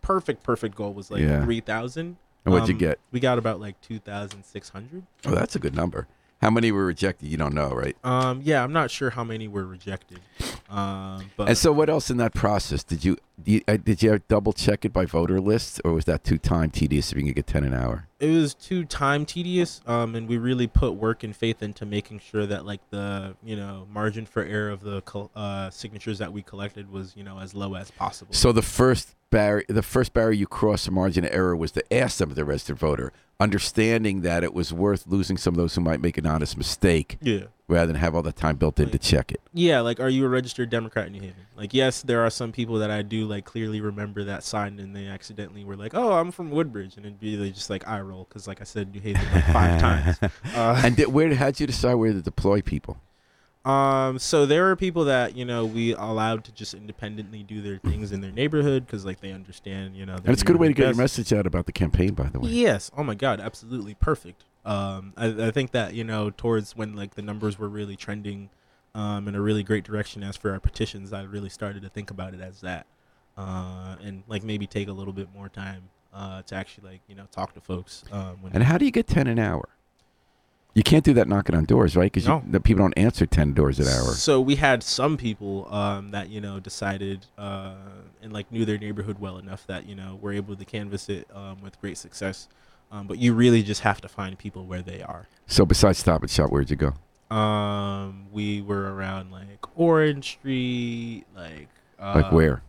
perfect 0.02 0.44
perfect 0.44 0.76
goal 0.76 0.94
was 0.94 1.10
like 1.12 1.22
Yeah. 1.22 1.44
three 1.44 1.62
thousand. 1.62 2.18
And 2.44 2.54
what'd 2.54 2.68
you 2.68 2.74
Um, 2.76 2.80
get? 2.80 3.00
We 3.12 3.20
got 3.20 3.38
about 3.38 3.60
like 3.62 3.80
two 3.82 4.00
thousand 4.00 4.44
six 4.44 4.70
hundred. 4.70 5.04
Oh, 5.26 5.32
that's 5.36 5.56
a 5.56 5.60
good 5.60 5.76
number. 5.76 6.08
How 6.42 6.50
many 6.50 6.72
were 6.72 6.86
rejected? 6.86 7.28
You 7.30 7.38
don't 7.38 7.54
know, 7.54 7.70
right? 7.70 7.96
Um, 8.04 8.42
yeah, 8.44 8.64
I'm 8.64 8.74
not 8.74 8.90
sure 8.92 9.10
how 9.12 9.24
many 9.24 9.48
were 9.48 9.66
rejected. 9.66 10.22
Um, 10.70 11.32
but 11.36 11.48
And 11.48 11.58
so, 11.58 11.72
what 11.72 11.90
else 11.90 12.10
in 12.10 12.18
that 12.18 12.34
process 12.34 12.84
did 12.84 13.04
you, 13.04 13.18
do 13.42 13.52
you 13.54 13.62
uh, 13.68 13.78
did 13.78 14.04
you 14.04 14.22
double 14.28 14.54
check 14.54 14.86
it 14.86 14.94
by 14.94 15.06
voter 15.06 15.40
lists, 15.40 15.82
or 15.84 15.94
was 15.94 16.06
that 16.06 16.24
too 16.24 16.38
time 16.38 16.70
tedious 16.70 17.12
if 17.12 17.18
you 17.18 17.24
can 17.24 17.34
get 17.34 17.48
ten 17.48 17.64
an 17.64 17.74
hour? 17.74 18.08
it 18.20 18.30
was 18.30 18.54
too 18.54 18.84
time 18.84 19.26
tedious 19.26 19.80
um 19.88 20.14
and 20.14 20.28
we 20.28 20.38
really 20.38 20.68
put 20.68 20.94
work 20.94 21.24
and 21.24 21.36
faith 21.36 21.64
into 21.64 21.86
making 21.86 22.20
sure 22.20 22.46
that 22.46 22.66
like 22.66 22.82
the 22.90 23.34
you 23.44 23.56
know 23.56 23.88
margin 23.90 24.26
for 24.26 24.44
error 24.44 24.70
of 24.70 24.82
the 24.82 25.02
uh 25.36 25.70
signatures 25.70 26.18
that 26.20 26.34
we 26.34 26.42
collected 26.42 26.92
was 26.92 27.16
you 27.16 27.24
know 27.24 27.40
as 27.40 27.54
low 27.54 27.76
as 27.76 27.90
possible 27.92 28.34
So 28.34 28.52
the 28.52 28.62
first 28.62 29.16
barrier, 29.30 29.66
the 29.68 29.84
first 29.84 30.14
barrier 30.14 30.32
you 30.32 30.48
crossed 30.48 30.86
the 30.86 30.92
margin 30.92 31.26
of 31.26 31.32
error 31.34 31.56
was 31.56 31.72
to 31.72 31.94
ask 31.94 32.18
them 32.18 32.34
they're 32.34 32.46
registered 32.46 32.78
voter, 32.78 33.12
understanding 33.40 34.22
that 34.22 34.44
it 34.44 34.54
was 34.54 34.74
worth 34.74 35.08
losing 35.08 35.38
some 35.38 35.54
of 35.54 35.58
those 35.58 35.76
who 35.76 35.82
might 35.82 36.02
make 36.02 36.18
an 36.18 36.26
honest 36.26 36.58
mistake 36.58 37.18
yeah 37.22 37.44
rather 37.70 37.88
than 37.88 37.96
have 37.98 38.16
all 38.16 38.24
the 38.24 38.34
time 38.34 38.58
built 38.58 38.80
in 38.80 38.90
to 38.90 38.98
check 38.98 39.32
it. 39.32 39.40
yeah 39.54 39.80
like 39.80 40.00
are 40.00 40.10
you 40.10 40.26
a 40.26 40.28
registered 40.28 40.70
democrat 40.70 41.06
in 41.06 41.14
new 41.14 41.22
haven 41.22 41.46
like 41.56 41.74
yes 41.74 42.02
there 42.02 42.26
are 42.26 42.30
some 42.30 42.52
people 42.52 42.80
that 42.80 42.90
i 42.92 43.02
do 43.02 43.26
like 43.26 43.46
clearly 43.46 43.80
remember 43.80 44.24
that 44.24 44.44
sign, 44.44 44.80
and 44.80 44.96
they 44.96 45.06
accidentally 45.06 45.64
were 45.64 45.78
like 45.78 45.94
oh 45.94 46.14
i'm 46.14 46.32
from 46.32 46.50
woodbridge 46.52 46.98
and 46.98 47.06
it'd 47.06 47.20
be 47.20 47.38
like, 47.38 47.54
just 47.54 47.70
like 47.70 47.88
eye 47.88 48.02
roll 48.02 48.26
because 48.28 48.48
like 48.48 48.60
i 48.60 48.64
said 48.64 48.92
new 48.92 49.00
haven 49.00 49.22
like 49.32 49.46
five 49.54 49.80
times 49.80 50.18
uh, 50.56 50.82
and 50.84 50.96
did, 50.98 51.08
where 51.08 51.34
how'd 51.36 51.60
you 51.60 51.68
decide 51.68 51.94
where 51.94 52.12
to 52.12 52.22
deploy 52.22 52.62
people? 52.62 52.98
Um, 53.66 54.20
so 54.20 54.46
there 54.46 54.70
are 54.70 54.76
people 54.76 55.06
that 55.06 55.36
you 55.36 55.44
know 55.44 55.66
we 55.66 55.94
allowed 55.94 56.46
to 56.46 56.52
just 56.52 56.74
independently 56.74 57.44
do 57.44 57.62
their 57.62 57.78
things 57.78 58.12
in 58.12 58.22
their 58.22 58.32
neighborhood 58.32 58.86
because 58.86 59.06
like 59.06 59.20
they 59.20 59.32
understand, 59.32 59.96
you 59.96 60.06
know. 60.06 60.16
And 60.16 60.30
it's 60.30 60.42
a 60.42 60.46
good 60.46 60.56
way 60.56 60.68
to 60.68 60.74
get 60.74 60.86
your 60.86 60.96
message. 60.96 61.34
out 61.34 61.46
about 61.46 61.66
the 61.66 61.74
campaign, 61.74 62.14
by 62.14 62.30
the 62.30 62.40
way. 62.40 62.50
Yes. 62.50 62.90
Oh 62.98 63.04
my 63.04 63.16
God. 63.16 63.40
Absolutely 63.42 63.96
perfect. 63.96 64.46
Um, 64.66 65.14
I, 65.18 65.48
I 65.48 65.52
think 65.52 65.72
that 65.72 65.94
you 65.94 66.04
know 66.04 66.30
towards 66.30 66.76
when 66.76 66.96
like 66.96 67.16
the 67.16 67.22
numbers 67.22 67.60
were 67.60 67.70
really 67.70 67.98
trending, 67.98 68.50
um, 68.96 69.28
in 69.28 69.36
a 69.36 69.42
really 69.42 69.64
great 69.64 69.84
direction 69.84 70.24
as 70.24 70.38
for 70.38 70.52
our 70.52 70.60
petitions, 70.60 71.12
I 71.12 71.24
really 71.24 71.50
started 71.50 71.82
to 71.84 71.90
think 71.90 72.12
about 72.12 72.34
it 72.34 72.42
as 72.42 72.62
that, 72.62 72.88
uh, 73.38 73.98
and 74.02 74.24
like 74.28 74.44
maybe 74.44 74.68
take 74.68 74.88
a 74.88 74.94
little 74.94 75.14
bit 75.14 75.28
more 75.34 75.50
time, 75.50 75.90
uh, 76.14 76.44
to 76.44 76.56
actually 76.56 76.92
like 76.92 77.02
you 77.08 77.16
know 77.16 77.26
talk 77.32 77.54
to 77.56 77.62
folks. 77.62 78.04
Um, 78.12 78.38
when 78.42 78.54
And 78.54 78.64
how 78.64 78.78
do 78.78 78.86
you 78.86 78.92
get 78.92 79.08
ten 79.08 79.28
an 79.28 79.40
hour? 79.40 79.70
You 80.76 80.84
can't 80.84 81.04
do 81.04 81.14
that 81.16 81.28
knocking 81.28 81.56
on 81.56 81.66
doors, 81.66 81.96
right? 81.96 82.12
Because 82.12 82.28
No. 82.28 82.44
the 82.48 82.60
people 82.60 82.84
don't 82.84 82.98
answer 82.98 83.26
ten 83.26 83.54
doors 83.54 83.80
an 83.80 83.88
hour. 83.88 84.14
So 84.14 84.40
we 84.40 84.56
had 84.56 84.84
some 84.84 85.18
people 85.18 85.72
um, 85.74 86.12
that 86.12 86.30
you 86.30 86.40
know 86.40 86.60
decided 86.60 87.26
uh, 87.38 87.74
and 88.22 88.32
like 88.32 88.52
knew 88.52 88.66
their 88.66 88.78
neighborhood 88.78 89.20
well 89.20 89.38
enough 89.38 89.66
that 89.68 89.88
you 89.88 89.96
know 89.96 90.18
were 90.22 90.32
able 90.32 90.56
to 90.56 90.66
canvass 90.66 91.10
it 91.10 91.28
um, 91.34 91.62
with 91.62 91.80
great 91.82 91.98
success. 91.98 92.48
Um, 92.92 93.08
but 93.08 93.18
you 93.20 93.34
really 93.34 93.62
just 93.62 93.82
have 93.82 94.02
to 94.02 94.08
find 94.08 94.38
people 94.38 94.66
where 94.66 94.82
they 94.82 95.02
are. 95.04 95.28
So 95.48 95.66
besides 95.66 96.00
Stop 96.00 96.22
and 96.22 96.30
Shop, 96.30 96.50
where'd 96.52 96.70
you 96.72 96.76
go? 96.76 96.94
Um, 97.36 98.26
we 98.32 98.62
were 98.62 98.94
around 98.94 99.32
like 99.32 99.66
Orange 99.76 100.32
Street, 100.40 101.26
like 101.36 101.68
uh, 102.00 102.14
Like 102.16 102.32
where? 102.32 102.62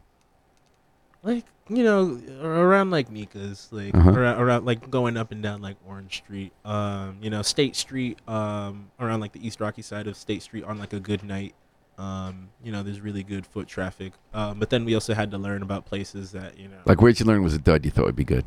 Like 1.23 1.45
you 1.69 1.85
know 1.85 2.19
around 2.43 2.91
like 2.91 3.11
Nica's, 3.11 3.69
like 3.71 3.95
Uh-huh. 3.95 4.11
around, 4.11 4.41
around 4.41 4.65
like 4.65 4.91
going 4.91 5.17
up 5.17 5.33
and 5.33 5.43
down 5.43 5.61
like 5.63 5.77
Orange 5.87 6.17
Street. 6.19 6.53
Um, 6.65 7.19
you 7.21 7.31
know 7.31 7.43
State 7.43 7.77
Street. 7.77 8.19
Um, 8.27 8.91
around 8.99 9.21
like 9.21 9.33
the 9.33 9.47
East 9.47 9.61
Rocky 9.61 9.83
side 9.83 10.07
of 10.07 10.17
State 10.17 10.43
Street 10.43 10.65
on 10.65 10.79
like 10.79 10.93
a 10.93 11.01
good 11.01 11.23
night. 11.23 11.55
Um, 11.99 12.49
you 12.65 12.73
know, 12.73 12.83
there's 12.83 13.03
really 13.03 13.23
good 13.23 13.47
foot 13.47 13.69
traffic. 13.69 14.15
Um, 14.33 14.59
but 14.59 14.71
then 14.71 14.87
we 14.87 14.95
also 14.95 15.13
had 15.13 15.31
to 15.33 15.39
learn 15.39 15.61
about 15.63 15.85
places 15.85 16.33
that 16.33 16.59
you 16.59 16.67
know, 16.69 16.79
Like 16.87 17.03
where'd 17.03 17.21
you 17.21 17.27
learn 17.27 17.43
was 17.43 17.53
a 17.55 17.59
dud 17.59 17.85
you 17.85 17.91
thought 17.91 18.07
would 18.07 18.17
be 18.17 18.25
good? 18.25 18.45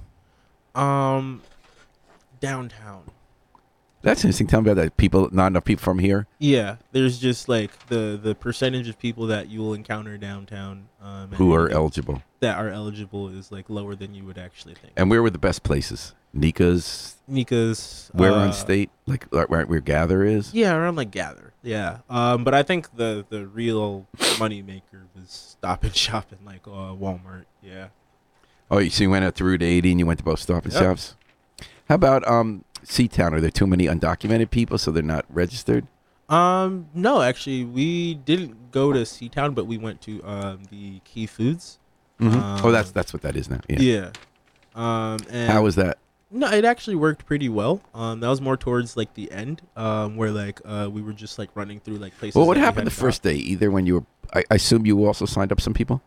um, 0.73 1.41
downtown. 2.39 3.03
That's 4.03 4.23
interesting. 4.23 4.47
Tell 4.47 4.61
me 4.61 4.69
about 4.69 4.81
that. 4.83 4.97
People, 4.97 5.29
not 5.31 5.47
enough 5.47 5.63
people 5.65 5.81
from 5.81 5.97
here. 5.99 6.27
Yeah, 6.37 6.75
there's 6.91 7.17
just 7.19 7.49
like 7.49 7.87
the 7.87 8.19
the 8.21 8.35
percentage 8.35 8.87
of 8.89 8.99
people 8.99 9.27
that 9.27 9.49
you 9.49 9.59
will 9.61 9.73
encounter 9.73 10.17
downtown 10.17 10.89
um, 11.01 11.31
Who 11.31 11.53
are 11.55 11.69
eligible? 11.69 12.21
that 12.41 12.57
are 12.57 12.69
eligible 12.69 13.29
is 13.29 13.51
like 13.51 13.69
lower 13.69 13.95
than 13.95 14.13
you 14.13 14.25
would 14.25 14.37
actually 14.37 14.75
think. 14.75 14.93
And 14.97 15.09
where 15.09 15.23
were 15.23 15.29
the 15.29 15.37
best 15.39 15.63
places? 15.63 16.13
Nica's, 16.35 17.15
Nica's 17.27 18.09
where 18.13 18.31
uh, 18.31 18.35
on 18.47 18.53
state? 18.53 18.89
Like 19.05 19.25
right 19.31 19.49
where 19.49 19.65
where 19.65 19.79
Gather 19.79 20.23
is? 20.25 20.53
Yeah, 20.53 20.75
around 20.75 20.97
like 20.97 21.11
Gather. 21.11 21.53
Yeah. 21.63 21.99
Um, 22.09 22.43
but 22.43 22.53
I 22.53 22.63
think 22.63 22.95
the 22.97 23.25
the 23.29 23.47
real 23.47 24.07
money 24.37 24.61
maker 24.61 25.03
was 25.15 25.29
Stop 25.57 25.83
and 25.85 25.95
Shop 25.95 26.31
and 26.31 26.45
like 26.45 26.67
uh, 26.67 26.91
Walmart. 26.93 27.45
Yeah. 27.61 27.87
Oh, 28.69 28.79
you 28.79 28.89
so 28.89 29.03
you 29.03 29.09
went 29.09 29.23
out 29.23 29.35
to 29.35 29.43
Route 29.45 29.61
80 29.63 29.91
and 29.91 29.99
you 29.99 30.05
went 30.05 30.19
to 30.19 30.25
both 30.25 30.39
Stop 30.39 30.65
and 30.65 30.73
Yep. 30.73 30.81
Shops. 30.81 31.15
How 31.89 31.95
about 31.95 32.27
um 32.27 32.63
C-Town? 32.83 33.33
Are 33.33 33.39
there 33.41 33.49
too 33.51 33.67
many 33.67 33.85
undocumented 33.87 34.49
people 34.51 34.77
so 34.77 34.91
they're 34.91 35.03
not 35.03 35.25
registered? 35.29 35.87
Um, 36.29 36.87
no, 36.93 37.21
actually, 37.21 37.65
we 37.65 38.15
didn't 38.15 38.71
go 38.71 38.91
to 38.93 39.05
C-Town, 39.05 39.53
but 39.53 39.65
we 39.65 39.77
went 39.77 40.01
to 40.01 40.23
um 40.23 40.63
the 40.71 40.99
Key 41.05 41.25
Foods. 41.25 41.79
oh, 42.21 42.71
that's 42.71 42.89
Um, 42.89 42.93
that's 42.93 43.13
what 43.13 43.21
that 43.23 43.35
is 43.35 43.49
now. 43.49 43.59
Yeah. 43.69 43.79
Yeah. 43.79 44.09
Um, 44.75 45.19
and 45.29 45.51
How 45.51 45.63
was 45.63 45.75
that? 45.75 45.97
No, 46.31 46.49
it 46.51 46.65
actually 46.65 46.95
worked 46.95 47.27
pretty 47.27 47.47
well. 47.47 47.81
Um, 47.93 48.19
that 48.21 48.27
was 48.27 48.41
more 48.41 48.57
towards 48.57 48.97
like 48.97 49.13
the 49.13 49.31
end, 49.31 49.61
um, 49.75 50.15
where 50.15 50.31
like 50.31 50.59
uh 50.65 50.89
we 50.91 51.01
were 51.01 51.13
just 51.13 51.37
like 51.37 51.49
running 51.53 51.79
through 51.79 51.97
like 51.97 52.17
places. 52.17 52.35
Well, 52.35 52.47
what 52.47 52.57
happened 52.57 52.87
the 52.87 52.91
first 52.91 53.21
day? 53.21 53.35
Either 53.35 53.69
when 53.69 53.85
you 53.85 53.95
were, 53.95 54.05
I, 54.33 54.43
I 54.49 54.55
assume 54.55 54.85
you 54.85 55.05
also 55.05 55.25
signed 55.25 55.51
up 55.51 55.61
some 55.61 55.73
people. 55.75 56.01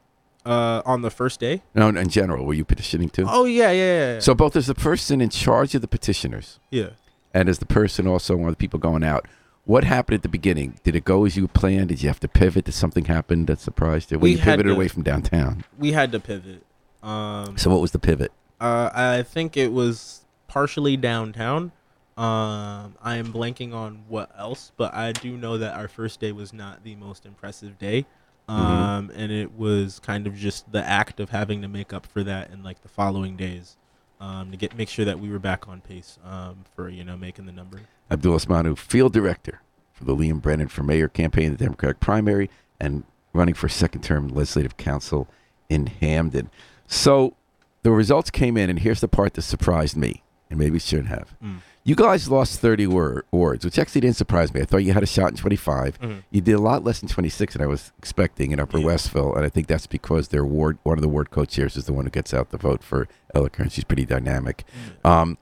Uh 0.46 0.82
on 0.86 1.02
the 1.02 1.10
first 1.10 1.40
day. 1.40 1.62
No, 1.74 1.88
in 1.88 2.08
general, 2.08 2.44
were 2.46 2.54
you 2.54 2.64
petitioning 2.64 3.10
too? 3.10 3.26
Oh 3.28 3.44
yeah, 3.44 3.70
yeah, 3.70 3.72
yeah. 3.72 4.12
yeah. 4.14 4.20
So 4.20 4.34
both 4.34 4.54
as 4.56 4.66
the 4.66 4.74
person 4.74 5.20
in 5.20 5.30
charge 5.30 5.74
of 5.74 5.80
the 5.82 5.88
petitioners 5.88 6.60
yeah. 6.70 6.90
and 7.34 7.48
as 7.48 7.58
the 7.58 7.66
person 7.66 8.06
also 8.06 8.36
one 8.36 8.48
of 8.48 8.52
the 8.52 8.56
people 8.64 8.78
going 8.78 9.04
out. 9.04 9.26
What 9.64 9.82
happened 9.82 10.14
at 10.14 10.22
the 10.22 10.28
beginning? 10.28 10.78
Did 10.84 10.94
it 10.94 11.04
go 11.04 11.24
as 11.24 11.36
you 11.36 11.48
planned? 11.48 11.88
Did 11.88 12.00
you 12.00 12.08
have 12.08 12.20
to 12.20 12.28
pivot? 12.28 12.66
Did 12.66 12.74
something 12.74 13.06
happen 13.06 13.46
that 13.46 13.58
surprised 13.58 14.12
you? 14.12 14.18
Well, 14.18 14.22
We 14.22 14.30
you 14.32 14.38
pivoted 14.38 14.66
to- 14.66 14.72
away 14.72 14.86
from 14.86 15.02
downtown. 15.02 15.64
we 15.76 15.90
had 15.90 16.12
to 16.12 16.20
pivot. 16.20 16.62
Um, 17.02 17.58
So 17.58 17.70
what 17.70 17.80
was 17.80 17.90
the 17.90 17.98
pivot? 17.98 18.30
uh, 18.60 18.90
I 18.94 19.22
think 19.24 19.56
it 19.56 19.72
was 19.72 20.24
partially 20.46 20.96
downtown. 20.96 21.72
Um, 22.16 22.94
I 23.02 23.16
am 23.16 23.32
blanking 23.32 23.74
on 23.74 24.04
what 24.08 24.30
else, 24.38 24.72
but 24.76 24.94
I 24.94 25.12
do 25.12 25.36
know 25.36 25.58
that 25.58 25.74
our 25.76 25.88
first 25.88 26.20
day 26.20 26.32
was 26.32 26.52
not 26.52 26.82
the 26.84 26.94
most 26.94 27.26
impressive 27.26 27.76
day. 27.78 28.06
Um, 28.48 29.10
and 29.14 29.32
it 29.32 29.52
was 29.54 29.98
kind 29.98 30.26
of 30.26 30.36
just 30.36 30.70
the 30.70 30.84
act 30.84 31.18
of 31.18 31.30
having 31.30 31.62
to 31.62 31.68
make 31.68 31.92
up 31.92 32.06
for 32.06 32.22
that 32.22 32.50
in 32.50 32.62
like 32.62 32.82
the 32.82 32.88
following 32.88 33.36
days, 33.36 33.76
um, 34.20 34.52
to 34.52 34.56
get 34.56 34.76
make 34.76 34.88
sure 34.88 35.04
that 35.04 35.18
we 35.18 35.28
were 35.28 35.38
back 35.38 35.68
on 35.68 35.80
pace, 35.80 36.18
um, 36.24 36.64
for 36.74 36.88
you 36.88 37.04
know 37.04 37.16
making 37.16 37.46
the 37.46 37.52
number. 37.52 37.80
Abdul 38.10 38.36
Osmanu, 38.36 38.78
field 38.78 39.12
director 39.12 39.62
for 39.92 40.04
the 40.04 40.14
Liam 40.14 40.40
Brennan 40.40 40.68
for 40.68 40.82
mayor 40.82 41.08
campaign, 41.08 41.50
the 41.50 41.56
Democratic 41.56 41.98
primary, 41.98 42.48
and 42.78 43.04
running 43.32 43.54
for 43.54 43.68
second 43.68 44.02
term 44.02 44.28
legislative 44.28 44.76
council 44.76 45.28
in 45.68 45.86
Hamden. 45.86 46.50
So 46.86 47.34
the 47.82 47.90
results 47.90 48.30
came 48.30 48.56
in, 48.56 48.70
and 48.70 48.78
here's 48.78 49.00
the 49.00 49.08
part 49.08 49.34
that 49.34 49.42
surprised 49.42 49.96
me, 49.96 50.22
and 50.50 50.58
maybe 50.58 50.78
shouldn't 50.78 51.08
have. 51.08 51.34
Mm. 51.42 51.58
You 51.86 51.94
guys 51.94 52.28
lost 52.28 52.58
30 52.58 52.88
wor- 52.88 53.24
wards, 53.30 53.64
which 53.64 53.78
actually 53.78 54.00
didn't 54.00 54.16
surprise 54.16 54.52
me. 54.52 54.60
I 54.60 54.64
thought 54.64 54.78
you 54.78 54.92
had 54.92 55.04
a 55.04 55.06
shot 55.06 55.30
in 55.30 55.36
25. 55.36 56.00
Mhm. 56.00 56.22
You 56.32 56.40
did 56.40 56.54
a 56.54 56.60
lot 56.60 56.82
less 56.82 56.98
than 56.98 57.08
26 57.08 57.52
than 57.52 57.62
I 57.62 57.66
was 57.66 57.92
expecting 57.96 58.50
in 58.50 58.58
Upper 58.58 58.78
Yeah. 58.78 58.86
Westville, 58.86 59.32
and 59.36 59.44
I 59.44 59.48
think 59.48 59.68
that's 59.68 59.86
because 59.86 60.28
their 60.28 60.44
ward, 60.44 60.78
one 60.82 60.98
of 60.98 61.02
the 61.02 61.08
ward 61.08 61.30
co-chairs 61.30 61.76
is 61.76 61.84
the 61.84 61.92
one 61.92 62.04
who 62.04 62.10
gets 62.10 62.34
out 62.34 62.50
the 62.50 62.56
vote 62.58 62.82
for 62.82 63.06
Elicker. 63.36 63.70
She's 63.70 63.84
pretty 63.84 64.04
dynamic. 64.04 64.64
Um, 65.04 65.38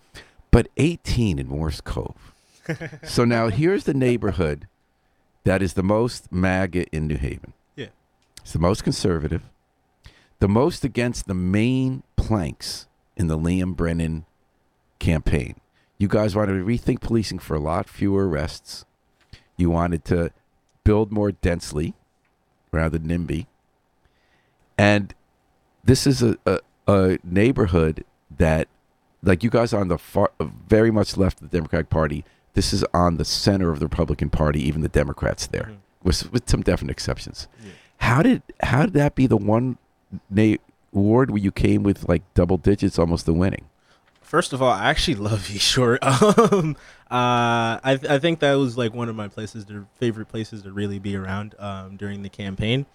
but 0.50 0.68
18 0.76 1.38
in 1.38 1.48
Morris 1.48 1.80
Cove. 1.80 2.34
so 3.02 3.24
now 3.24 3.48
here's 3.48 3.84
the 3.84 3.94
neighborhood 3.94 4.68
that 5.44 5.62
is 5.62 5.72
the 5.72 5.82
most 5.82 6.30
MAGA 6.30 6.86
in 6.94 7.06
New 7.06 7.16
Haven. 7.16 7.54
Yeah. 7.74 7.86
It's 8.42 8.52
the 8.52 8.58
most 8.58 8.84
conservative, 8.84 9.42
the 10.40 10.48
most 10.48 10.84
against 10.84 11.26
the 11.26 11.34
main 11.34 12.02
planks 12.16 12.86
in 13.16 13.28
the 13.28 13.38
Liam 13.38 13.74
Brennan 13.74 14.26
campaign. 14.98 15.54
You 16.04 16.08
guys 16.08 16.36
wanted 16.36 16.58
to 16.58 16.64
rethink 16.66 17.00
policing 17.00 17.38
for 17.38 17.54
a 17.56 17.58
lot 17.58 17.88
fewer 17.88 18.28
arrests. 18.28 18.84
You 19.56 19.70
wanted 19.70 20.04
to 20.04 20.32
build 20.84 21.10
more 21.10 21.32
densely 21.32 21.94
rather 22.72 22.98
than 22.98 23.08
NIMBY. 23.08 23.46
And 24.76 25.14
this 25.82 26.06
is 26.06 26.22
a, 26.22 26.36
a, 26.44 26.58
a 26.86 27.18
neighborhood 27.24 28.04
that, 28.36 28.68
like 29.22 29.42
you 29.42 29.48
guys 29.48 29.72
are 29.72 29.80
on 29.80 29.88
the 29.88 29.96
far, 29.96 30.30
very 30.68 30.90
much 30.90 31.16
left 31.16 31.40
of 31.40 31.48
the 31.50 31.56
Democratic 31.56 31.88
Party. 31.88 32.22
This 32.52 32.74
is 32.74 32.84
on 32.92 33.16
the 33.16 33.24
center 33.24 33.70
of 33.70 33.78
the 33.80 33.86
Republican 33.86 34.28
Party, 34.28 34.60
even 34.60 34.82
the 34.82 34.88
Democrats 34.90 35.46
there, 35.46 35.70
Mhm. 35.72 35.76
with, 36.02 36.30
with 36.32 36.50
some 36.50 36.60
definite 36.60 36.92
exceptions. 36.92 37.48
Yeah. 37.64 37.70
How 37.96 38.20
did 38.22 38.42
how 38.62 38.82
did 38.84 38.92
that 38.92 39.14
be 39.14 39.26
the 39.26 39.38
one 39.38 39.78
na- 40.28 40.56
ward 40.92 41.30
where 41.30 41.40
you 41.40 41.50
came 41.50 41.82
with 41.82 42.06
like 42.06 42.22
double 42.34 42.58
digits, 42.58 42.98
almost 42.98 43.24
the 43.24 43.32
winning? 43.32 43.64
First 44.24 44.52
of 44.52 44.62
all, 44.62 44.72
I 44.72 44.90
actually 44.90 45.16
love 45.16 45.50
East 45.54 45.66
Shore. 45.66 45.98
Um, 46.02 46.76
uh, 47.10 47.78
I 47.84 47.98
I 48.08 48.18
think 48.18 48.40
that 48.40 48.54
was 48.54 48.76
like 48.76 48.92
one 48.94 49.08
of 49.08 49.16
my 49.16 49.28
places, 49.28 49.64
to, 49.66 49.86
favorite 49.96 50.26
places 50.26 50.62
to 50.62 50.72
really 50.72 50.98
be 50.98 51.16
around 51.16 51.54
um, 51.58 51.96
during 51.96 52.22
the 52.22 52.28
campaign. 52.28 52.86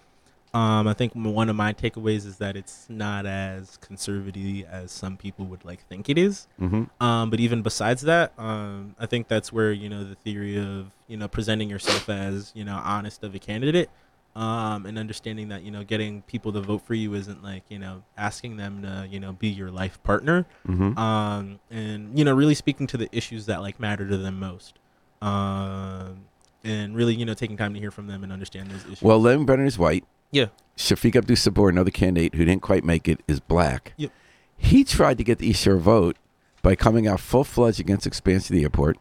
Um, 0.52 0.88
I 0.88 0.94
think 0.94 1.12
one 1.14 1.48
of 1.48 1.54
my 1.54 1.72
takeaways 1.72 2.26
is 2.26 2.38
that 2.38 2.56
it's 2.56 2.86
not 2.88 3.24
as 3.24 3.76
conservative 3.76 4.66
as 4.68 4.90
some 4.90 5.16
people 5.16 5.46
would 5.46 5.64
like 5.64 5.86
think 5.86 6.08
it 6.08 6.18
is. 6.18 6.48
Mm-hmm. 6.60 7.02
Um, 7.02 7.30
but 7.30 7.38
even 7.38 7.62
besides 7.62 8.02
that, 8.02 8.32
um, 8.36 8.96
I 8.98 9.06
think 9.06 9.28
that's 9.28 9.52
where 9.52 9.70
you 9.70 9.88
know 9.88 10.02
the 10.02 10.16
theory 10.16 10.58
of 10.58 10.90
you 11.06 11.16
know 11.16 11.28
presenting 11.28 11.70
yourself 11.70 12.08
as 12.08 12.50
you 12.54 12.64
know 12.64 12.80
honest 12.84 13.22
of 13.22 13.34
a 13.34 13.38
candidate, 13.38 13.90
um, 14.36 14.86
and 14.86 14.98
understanding 14.98 15.48
that 15.48 15.62
you 15.62 15.70
know 15.70 15.82
getting 15.84 16.22
people 16.22 16.52
to 16.52 16.60
vote 16.60 16.82
for 16.86 16.94
you 16.94 17.14
isn't 17.14 17.42
like 17.42 17.64
you 17.68 17.78
know 17.78 18.02
asking 18.16 18.56
them 18.56 18.82
to 18.82 19.06
you 19.10 19.18
know 19.20 19.32
be 19.32 19.48
your 19.48 19.70
life 19.70 20.02
partner, 20.02 20.46
Mm-hmm. 20.66 20.96
um, 20.98 21.58
and 21.70 22.18
you 22.18 22.24
know 22.24 22.34
really 22.34 22.54
speaking 22.54 22.86
to 22.88 22.96
the 22.96 23.08
issues 23.12 23.46
that 23.46 23.60
like 23.60 23.80
matter 23.80 24.06
to 24.08 24.16
them 24.16 24.38
most, 24.38 24.78
um, 25.20 26.22
and 26.64 26.96
really 26.96 27.14
you 27.14 27.24
know 27.24 27.34
taking 27.34 27.56
time 27.56 27.74
to 27.74 27.80
hear 27.80 27.90
from 27.90 28.06
them 28.06 28.22
and 28.22 28.32
understand 28.32 28.70
those 28.70 28.84
issues. 28.84 29.02
Well, 29.02 29.20
Liam 29.20 29.46
Brennan 29.46 29.66
is 29.66 29.78
white. 29.78 30.04
Yeah. 30.30 30.46
Shafiq 30.76 31.12
Abdussabur, 31.12 31.68
another 31.68 31.90
candidate 31.90 32.34
who 32.36 32.44
didn't 32.44 32.62
quite 32.62 32.84
make 32.84 33.08
it, 33.08 33.20
is 33.28 33.40
black. 33.40 33.92
Yep. 33.98 34.10
He 34.56 34.84
tried 34.84 35.18
to 35.18 35.24
get 35.24 35.38
the 35.38 35.48
East 35.48 35.62
Shore 35.62 35.76
vote 35.76 36.16
by 36.62 36.74
coming 36.76 37.06
out 37.06 37.20
full 37.20 37.44
fledged 37.44 37.80
against 37.80 38.06
expansion 38.06 38.54
of 38.54 38.58
the 38.58 38.62
airport, 38.64 38.96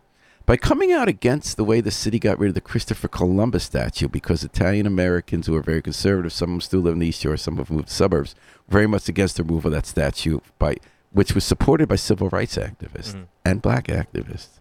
by 0.49 0.57
coming 0.57 0.91
out 0.91 1.07
against 1.07 1.57
the 1.57 1.63
way 1.63 1.79
the 1.79 1.91
city 1.91 2.17
got 2.17 2.39
rid 2.39 2.47
of 2.47 2.55
the 2.55 2.59
Christopher 2.59 3.07
Columbus 3.07 3.65
statue 3.65 4.07
because 4.07 4.43
Italian 4.43 4.87
Americans 4.87 5.45
who 5.45 5.55
are 5.55 5.61
very 5.61 5.79
conservative, 5.79 6.33
some 6.33 6.49
of 6.49 6.53
them 6.55 6.61
still 6.61 6.79
live 6.79 6.93
in 6.93 6.99
the 7.01 7.05
East 7.09 7.21
Shore, 7.21 7.37
some 7.37 7.59
of 7.59 7.67
them 7.67 7.75
moved 7.75 7.89
to 7.89 7.93
suburbs, 7.93 8.33
very 8.67 8.87
much 8.87 9.07
against 9.07 9.37
the 9.37 9.43
removal 9.43 9.67
of 9.67 9.73
that 9.75 9.85
statue 9.85 10.39
by 10.57 10.77
which 11.11 11.35
was 11.35 11.43
supported 11.43 11.87
by 11.87 11.97
civil 11.97 12.29
rights 12.29 12.57
activists 12.57 13.13
Mhm. 13.13 13.25
and 13.45 13.61
black 13.61 13.85
activists. 13.89 14.59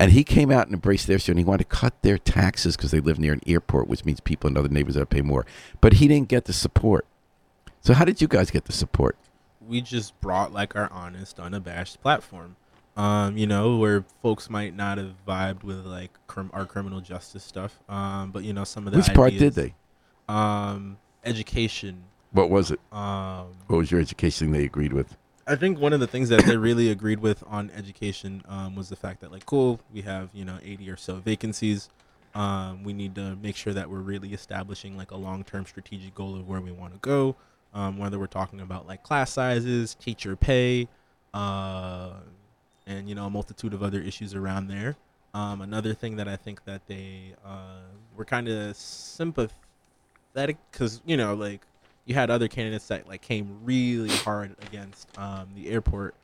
And 0.00 0.12
he 0.12 0.24
came 0.24 0.50
out 0.50 0.64
and 0.68 0.72
embraced 0.72 1.06
their 1.06 1.16
issue, 1.16 1.32
and 1.32 1.38
he 1.38 1.44
wanted 1.44 1.68
to 1.68 1.76
cut 1.76 2.00
their 2.00 2.16
taxes 2.16 2.74
because 2.78 2.92
they 2.92 3.00
live 3.00 3.18
near 3.18 3.34
an 3.34 3.42
airport, 3.46 3.86
which 3.86 4.06
means 4.06 4.20
people 4.20 4.48
in 4.48 4.56
other 4.56 4.70
neighborhoods 4.70 4.96
have 4.96 5.10
to 5.10 5.14
pay 5.14 5.20
more. 5.20 5.44
But 5.82 5.94
he 5.94 6.08
didn't 6.08 6.28
get 6.28 6.46
the 6.46 6.54
support. 6.54 7.04
So 7.82 7.92
how 7.92 8.06
did 8.06 8.22
you 8.22 8.28
guys 8.28 8.50
get 8.50 8.64
the 8.64 8.72
support? 8.72 9.18
we 9.60 9.82
just 9.82 10.18
brought 10.22 10.50
like 10.50 10.74
our 10.74 10.90
honest, 10.90 11.38
unabashed 11.38 12.00
platform. 12.00 12.56
Um, 12.98 13.36
you 13.36 13.46
know, 13.46 13.76
where 13.76 14.04
folks 14.22 14.50
might 14.50 14.74
not 14.74 14.98
have 14.98 15.14
vibed 15.26 15.62
with 15.62 15.86
like 15.86 16.10
crim- 16.26 16.50
our 16.52 16.66
criminal 16.66 17.00
justice 17.00 17.44
stuff. 17.44 17.78
Um, 17.88 18.32
but 18.32 18.42
you 18.42 18.52
know, 18.52 18.64
some 18.64 18.86
of 18.86 18.92
the 18.92 18.98
Which 18.98 19.14
part 19.14 19.32
did 19.32 19.54
they? 19.54 19.74
Um, 20.28 20.98
education. 21.24 22.02
What 22.32 22.50
was 22.50 22.72
it? 22.72 22.80
Um, 22.92 23.54
What 23.68 23.78
was 23.78 23.90
your 23.90 24.00
education 24.00 24.50
they 24.50 24.64
agreed 24.64 24.92
with? 24.92 25.16
I 25.46 25.54
think 25.54 25.78
one 25.78 25.92
of 25.92 26.00
the 26.00 26.06
things 26.06 26.28
that 26.28 26.44
they 26.44 26.56
really 26.56 26.90
agreed 26.90 27.20
with 27.20 27.42
on 27.46 27.70
education 27.70 28.42
um, 28.48 28.74
was 28.74 28.88
the 28.88 28.96
fact 28.96 29.20
that 29.20 29.32
like, 29.32 29.46
cool, 29.46 29.80
we 29.92 30.02
have 30.02 30.30
you 30.32 30.44
know 30.44 30.58
80 30.62 30.90
or 30.90 30.96
so 30.96 31.16
vacancies. 31.16 31.88
Um, 32.34 32.82
we 32.84 32.92
need 32.92 33.14
to 33.14 33.36
make 33.36 33.56
sure 33.56 33.72
that 33.72 33.88
we're 33.88 34.00
really 34.00 34.34
establishing 34.34 34.96
like 34.96 35.10
a 35.12 35.16
long-term 35.16 35.66
strategic 35.66 36.14
goal 36.14 36.36
of 36.36 36.46
where 36.46 36.60
we 36.60 36.72
want 36.72 36.92
to 36.94 36.98
go. 36.98 37.36
Um, 37.72 37.96
whether 37.96 38.18
we're 38.18 38.26
talking 38.26 38.60
about 38.60 38.86
like 38.86 39.02
class 39.02 39.32
sizes, 39.32 39.94
teacher 39.94 40.36
pay, 40.36 40.88
uh, 41.32 42.10
and 42.88 43.08
you 43.08 43.14
know 43.14 43.26
a 43.26 43.30
multitude 43.30 43.74
of 43.74 43.82
other 43.82 44.00
issues 44.00 44.34
around 44.34 44.68
there. 44.68 44.96
Um, 45.34 45.60
another 45.60 45.94
thing 45.94 46.16
that 46.16 46.26
I 46.26 46.36
think 46.36 46.64
that 46.64 46.86
they 46.86 47.34
uh, 47.44 47.82
were 48.16 48.24
kind 48.24 48.48
of 48.48 48.74
sympathetic 48.76 50.56
because 50.72 51.00
you 51.06 51.16
know 51.16 51.34
like 51.34 51.60
you 52.06 52.14
had 52.14 52.30
other 52.30 52.48
candidates 52.48 52.88
that 52.88 53.06
like 53.06 53.20
came 53.22 53.58
really 53.64 54.08
hard 54.08 54.56
against 54.66 55.08
um, 55.18 55.48
the 55.54 55.68
airport 55.70 56.14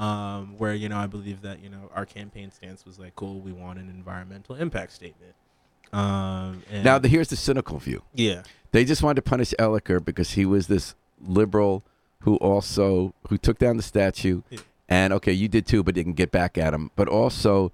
um, 0.00 0.54
where 0.58 0.74
you 0.74 0.88
know 0.88 0.96
i 0.96 1.06
believe 1.06 1.42
that 1.42 1.62
you 1.62 1.68
know 1.68 1.90
our 1.94 2.06
campaign 2.06 2.50
stance 2.50 2.84
was 2.84 2.98
like 2.98 3.14
cool 3.14 3.40
we 3.40 3.52
want 3.52 3.78
an 3.78 3.88
environmental 3.88 4.54
impact 4.56 4.92
statement 4.92 5.34
um, 5.92 6.62
and 6.72 6.82
Now, 6.82 6.98
the, 6.98 7.06
here's 7.08 7.28
the 7.28 7.36
cynical 7.36 7.78
view. 7.78 8.02
yeah 8.14 8.42
They 8.72 8.84
just 8.84 9.02
wanted 9.02 9.16
to 9.16 9.22
punish 9.30 9.54
Elicker 9.60 10.04
because 10.04 10.32
he 10.32 10.44
was 10.44 10.66
this 10.66 10.96
liberal 11.20 11.84
who 12.20 12.36
also 12.36 13.14
who 13.28 13.38
took 13.38 13.58
down 13.58 13.76
the 13.76 13.82
statue, 13.82 14.42
Yeah. 14.50 14.58
And 14.88 15.12
okay, 15.12 15.32
you 15.32 15.48
did 15.48 15.66
too, 15.66 15.82
but 15.82 15.94
didn't 15.94 16.14
get 16.14 16.30
back 16.30 16.58
at 16.58 16.74
him. 16.74 16.90
But 16.96 17.08
also, 17.08 17.72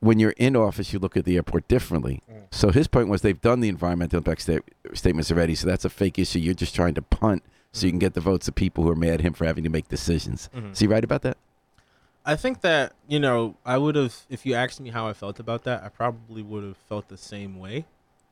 when 0.00 0.18
you're 0.18 0.34
in 0.36 0.56
office, 0.56 0.92
you 0.92 0.98
look 0.98 1.16
at 1.16 1.24
the 1.24 1.36
airport 1.36 1.68
differently. 1.68 2.22
Mm. 2.30 2.42
So 2.50 2.70
his 2.70 2.88
point 2.88 3.08
was 3.08 3.22
they've 3.22 3.40
done 3.40 3.60
the 3.60 3.68
environmental 3.68 4.18
impact 4.18 4.42
sta- 4.42 4.60
statements 4.94 5.30
already, 5.30 5.54
so 5.54 5.66
that's 5.66 5.84
a 5.84 5.90
fake 5.90 6.18
issue. 6.18 6.38
You're 6.38 6.54
just 6.54 6.74
trying 6.74 6.94
to 6.94 7.02
punt 7.02 7.42
so 7.72 7.86
you 7.86 7.92
can 7.92 7.98
get 8.00 8.14
the 8.14 8.20
votes 8.20 8.48
of 8.48 8.54
people 8.54 8.82
who 8.84 8.90
are 8.90 8.96
mad 8.96 9.14
at 9.14 9.20
him 9.20 9.32
for 9.32 9.44
having 9.44 9.62
to 9.64 9.70
make 9.70 9.88
decisions. 9.88 10.48
Mhm. 10.54 10.72
Is 10.72 10.80
he 10.80 10.86
right 10.86 11.04
about 11.04 11.22
that? 11.22 11.36
I 12.26 12.36
think 12.36 12.60
that 12.60 12.92
you 13.08 13.18
know 13.18 13.56
I 13.64 13.78
would 13.78 13.94
have 13.94 14.14
if 14.28 14.44
you 14.44 14.54
asked 14.54 14.80
me 14.80 14.90
how 14.90 15.06
I 15.08 15.12
felt 15.14 15.40
about 15.40 15.64
that 15.64 15.82
I 15.82 15.88
probably 15.88 16.42
would 16.42 16.62
have 16.64 16.76
felt 16.76 17.08
the 17.08 17.16
same 17.16 17.58
way 17.58 17.86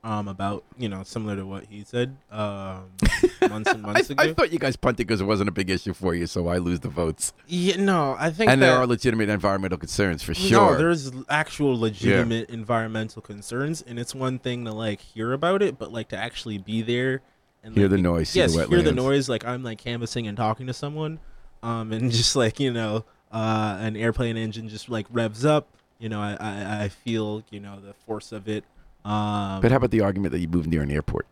um 0.04 0.28
about 0.28 0.62
you 0.78 0.88
know 0.88 1.02
similar 1.02 1.34
to 1.34 1.44
what 1.44 1.64
he 1.64 1.82
said 1.82 2.16
um 2.30 2.84
months 3.48 3.70
and 3.70 3.84
I, 3.84 3.92
months 3.92 4.10
ago 4.10 4.22
I 4.22 4.32
thought 4.32 4.52
you 4.52 4.58
guys 4.60 4.76
punted 4.76 5.06
because 5.06 5.20
it 5.20 5.24
wasn't 5.24 5.48
a 5.48 5.52
big 5.52 5.70
issue 5.70 5.92
for 5.92 6.14
you, 6.14 6.26
so 6.26 6.46
I 6.46 6.58
lose 6.58 6.80
the 6.80 6.88
votes. 6.88 7.32
yeah 7.48 7.76
no 7.76 8.14
I 8.18 8.30
think 8.30 8.50
And 8.50 8.62
that, 8.62 8.66
there 8.66 8.76
are 8.76 8.86
legitimate 8.86 9.28
environmental 9.28 9.76
concerns 9.78 10.22
for 10.22 10.34
sure. 10.34 10.72
No, 10.72 10.78
there's 10.78 11.10
actual 11.28 11.78
legitimate 11.78 12.48
environmental 12.48 13.22
concerns, 13.22 13.82
and 13.82 13.98
it's 13.98 14.14
one 14.14 14.38
thing 14.38 14.64
to 14.66 14.72
like 14.72 15.00
hear 15.00 15.32
about 15.32 15.62
it, 15.62 15.78
but 15.78 15.92
like 15.92 16.08
to 16.10 16.16
actually 16.16 16.58
be 16.58 16.80
there 16.82 17.22
and 17.64 17.74
Hear 17.74 17.84
like, 17.84 17.90
the 17.90 17.98
noise, 17.98 18.36
Yes, 18.36 18.54
the 18.54 18.66
hear 18.68 18.82
the 18.82 18.92
noise. 18.92 19.28
Like 19.28 19.44
I'm 19.44 19.62
like 19.64 19.78
canvassing 19.78 20.26
and 20.28 20.36
talking 20.36 20.68
to 20.68 20.72
someone, 20.72 21.18
um, 21.62 21.92
and 21.92 22.10
just 22.12 22.36
like 22.36 22.60
you 22.60 22.72
know, 22.72 23.04
uh, 23.32 23.76
an 23.80 23.96
airplane 23.96 24.36
engine 24.36 24.68
just 24.68 24.88
like 24.88 25.06
revs 25.10 25.44
up. 25.44 25.66
You 25.98 26.08
know, 26.08 26.20
I 26.20 26.36
I, 26.38 26.84
I 26.84 26.88
feel 26.88 27.42
you 27.50 27.58
know 27.58 27.80
the 27.80 27.94
force 28.06 28.30
of 28.30 28.48
it. 28.48 28.64
Um, 29.08 29.62
but 29.62 29.70
how 29.70 29.78
about 29.78 29.90
the 29.90 30.02
argument 30.02 30.32
that 30.32 30.40
you 30.40 30.48
moved 30.48 30.68
near 30.68 30.82
an 30.82 30.90
airport? 30.90 31.26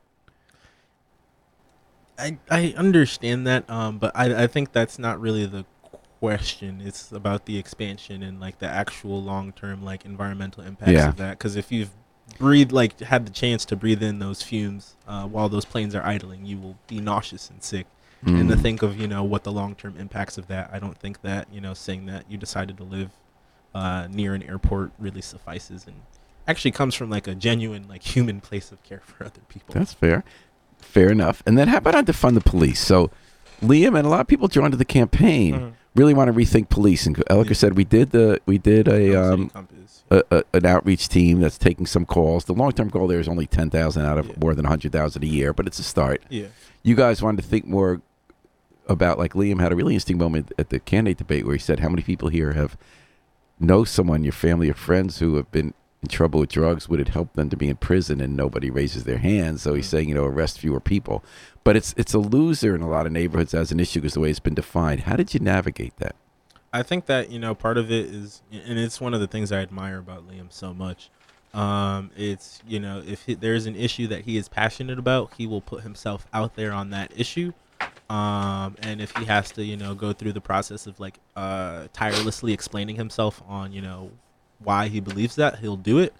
I 2.19 2.39
I 2.51 2.75
understand 2.77 3.47
that, 3.47 3.69
um, 3.69 3.99
but 3.99 4.13
I 4.15 4.45
I 4.45 4.47
think 4.47 4.73
that's 4.73 4.99
not 4.99 5.21
really 5.21 5.45
the 5.45 5.67
question. 6.21 6.81
It's 6.83 7.13
about 7.13 7.45
the 7.45 7.59
expansion 7.59 8.23
and 8.23 8.41
like 8.41 8.59
the 8.59 8.67
actual 8.69 9.23
long 9.23 9.53
term 9.53 9.85
like 9.85 10.07
environmental 10.07 10.63
impacts 10.63 10.93
Yeah. 10.93 11.09
of 11.09 11.17
that. 11.19 11.39
Because 11.39 11.57
if 11.57 11.71
you've 11.71 11.91
breathed 12.39 12.73
like 12.73 12.99
had 13.01 13.27
the 13.27 13.31
chance 13.31 13.65
to 13.67 13.77
breathe 13.77 14.03
in 14.03 14.19
those 14.19 14.43
fumes 14.43 14.97
uh, 15.07 15.27
while 15.27 15.49
those 15.51 15.67
planes 15.67 15.95
are 15.95 16.03
idling, 16.05 16.47
you 16.47 16.57
will 16.59 16.79
be 16.87 17.01
nauseous 17.01 17.51
and 17.51 17.63
sick. 17.63 17.87
And 18.25 18.49
to 18.49 18.57
Mm. 18.57 18.63
think 18.63 18.83
of 18.83 18.99
you 18.99 19.07
know 19.07 19.23
what 19.23 19.45
the 19.45 19.53
long 19.53 19.75
term 19.75 19.95
impacts 19.99 20.39
of 20.39 20.47
that, 20.49 20.71
I 20.73 20.79
don't 20.79 20.97
think 20.99 21.21
that 21.21 21.53
you 21.53 21.61
know 21.61 21.75
saying 21.75 22.07
that 22.07 22.25
you 22.31 22.39
decided 22.39 22.79
to 22.79 22.85
live 22.85 23.11
uh, 23.75 24.09
near 24.11 24.35
an 24.35 24.43
airport 24.43 24.93
really 24.99 25.21
suffices 25.21 25.87
and 25.87 25.97
actually 26.49 26.71
comes 26.73 26.95
from 26.95 27.11
like 27.11 27.27
a 27.27 27.35
genuine 27.35 27.87
like 27.89 28.03
human 28.03 28.41
place 28.41 28.71
of 28.73 28.83
care 28.83 29.03
for 29.05 29.25
other 29.25 29.41
people. 29.49 29.75
That's 29.75 29.93
fair. 29.93 30.25
Fair 30.79 31.11
enough. 31.11 31.43
And 31.47 31.57
then 31.59 31.69
how 31.69 31.79
about 31.79 31.95
on 31.95 32.07
defund 32.07 32.35
the 32.35 32.41
police? 32.41 32.81
So 32.81 33.11
Liam 33.63 33.97
and 33.97 34.07
a 34.07 34.11
lot 34.11 34.21
of 34.21 34.27
people 34.27 34.49
joined 34.49 34.75
the 34.75 34.85
campaign 34.85 35.55
Mhm. 35.55 35.73
really 35.95 36.13
want 36.15 36.29
to 36.29 36.33
rethink 36.39 36.69
police. 36.69 37.07
And 37.07 37.17
Elicker 37.17 37.49
Yeah. 37.49 37.53
said 37.55 37.77
we 37.77 37.85
did 37.85 38.11
the 38.11 38.41
we 38.47 38.59
did 38.59 38.87
a 38.89 39.15
um 39.21 39.51
a, 40.11 40.23
a, 40.31 40.43
an 40.55 40.65
outreach 40.67 41.09
team 41.09 41.41
that's 41.41 41.59
taking 41.59 41.87
some 41.87 42.05
calls. 42.07 42.45
The 42.45 42.53
long 42.55 42.73
term 42.73 42.89
goal 42.89 43.09
there 43.09 43.19
is 43.19 43.27
only 43.29 43.47
ten 43.47 43.71
thousand 43.71 44.05
out 44.07 44.19
of 44.19 44.27
Yeah. 44.29 44.35
more 44.41 44.55
than 44.55 44.67
hundred 44.67 44.93
thousand 44.93 45.25
a 45.25 45.27
year, 45.27 45.53
but 45.53 45.67
it's 45.67 45.79
a 45.79 45.83
start. 45.83 46.23
yeah. 46.29 46.47
You 46.85 46.95
guys 46.95 47.21
wanted 47.23 47.43
to 47.43 47.49
think 47.49 47.67
more 47.67 48.01
about 48.89 49.19
like 49.19 49.33
Liam 49.33 49.61
had 49.61 49.73
a 49.73 49.77
really 49.77 49.95
interesting 49.95 50.19
moment 50.19 50.53
at 50.59 50.71
the 50.71 50.79
candidate 50.79 51.19
debate 51.19 51.45
where 51.45 51.55
he 51.57 51.59
said 51.59 51.81
how 51.81 51.89
many 51.89 52.03
people 52.03 52.29
here 52.29 52.53
have 52.53 52.77
know 53.59 53.83
someone, 53.83 54.23
your 54.23 54.33
family 54.33 54.71
or 54.71 54.75
friends 54.75 55.19
who 55.19 55.35
have 55.37 55.51
been 55.51 55.75
in 56.07 56.11
trouble 56.11 56.41
with 56.41 56.51
drugs, 56.51 56.89
would 56.89 57.01
it 57.01 57.09
help 57.09 57.33
them 57.35 57.51
to 57.51 57.57
be 57.57 57.69
in 57.69 57.77
prison 57.77 58.21
and 58.21 58.37
nobody 58.37 58.71
raises 58.71 59.05
their 59.05 59.19
hand. 59.19 59.61
So 59.61 59.75
he's 59.75 59.87
Mhm. 59.87 59.91
saying, 59.91 60.09
you 60.09 60.15
know, 60.15 60.25
arrest 60.25 60.61
fewer 60.61 60.81
people. 60.81 61.25
But 61.65 61.77
it's 61.77 61.95
it's 61.97 62.15
a 62.15 62.19
loser 62.19 62.75
in 62.75 62.81
a 62.83 62.89
lot 62.89 63.07
of 63.07 63.13
neighborhoods 63.13 63.53
as 63.53 63.73
an 63.73 63.81
issue 63.81 64.01
because 64.01 64.15
the 64.15 64.21
way 64.21 64.31
it's 64.31 64.39
been 64.41 64.55
defined. 64.55 65.01
How 65.01 65.17
did 65.17 65.35
you 65.35 65.41
navigate 65.41 65.97
that? 65.99 66.15
I 66.73 66.83
think 66.83 67.07
that 67.07 67.31
you 67.31 67.39
know 67.39 67.55
part 67.55 67.77
of 67.79 67.91
it 67.91 68.07
is, 68.07 68.43
and 68.53 68.79
it's 68.79 69.01
one 69.01 69.15
of 69.15 69.21
the 69.21 69.27
things 69.27 69.51
I 69.51 69.61
admire 69.61 69.99
about 69.99 70.29
Liam 70.29 70.53
so 70.53 70.73
much. 70.73 71.11
Um, 71.55 72.11
it's 72.17 72.61
you 72.67 72.79
know 72.79 73.03
if 73.07 73.25
he, 73.25 73.35
there's 73.35 73.67
an 73.67 73.75
issue 73.75 74.07
that 74.09 74.27
he 74.27 74.37
is 74.37 74.49
passionate 74.49 74.99
about, 74.99 75.33
he 75.37 75.47
will 75.47 75.63
put 75.63 75.83
himself 75.83 76.27
out 76.33 76.55
there 76.55 76.73
on 76.73 76.91
that 76.91 77.13
issue. 77.17 77.53
Um, 78.09 78.77
and 78.83 79.01
if 79.01 79.11
he 79.17 79.25
has 79.25 79.51
to, 79.53 79.65
you 79.65 79.77
know, 79.77 79.95
go 79.95 80.13
through 80.13 80.33
the 80.35 80.41
process 80.41 80.87
of 80.87 81.01
like 81.01 81.19
uh, 81.35 81.89
tirelessly 81.93 82.53
explaining 82.53 82.95
himself 82.95 83.43
on, 83.49 83.73
you 83.73 83.83
know, 83.83 84.13
why 84.59 84.89
he 84.89 85.01
believes 85.01 85.37
that, 85.37 85.59
he'll 85.61 85.77
do 85.77 85.99
it. 85.99 86.15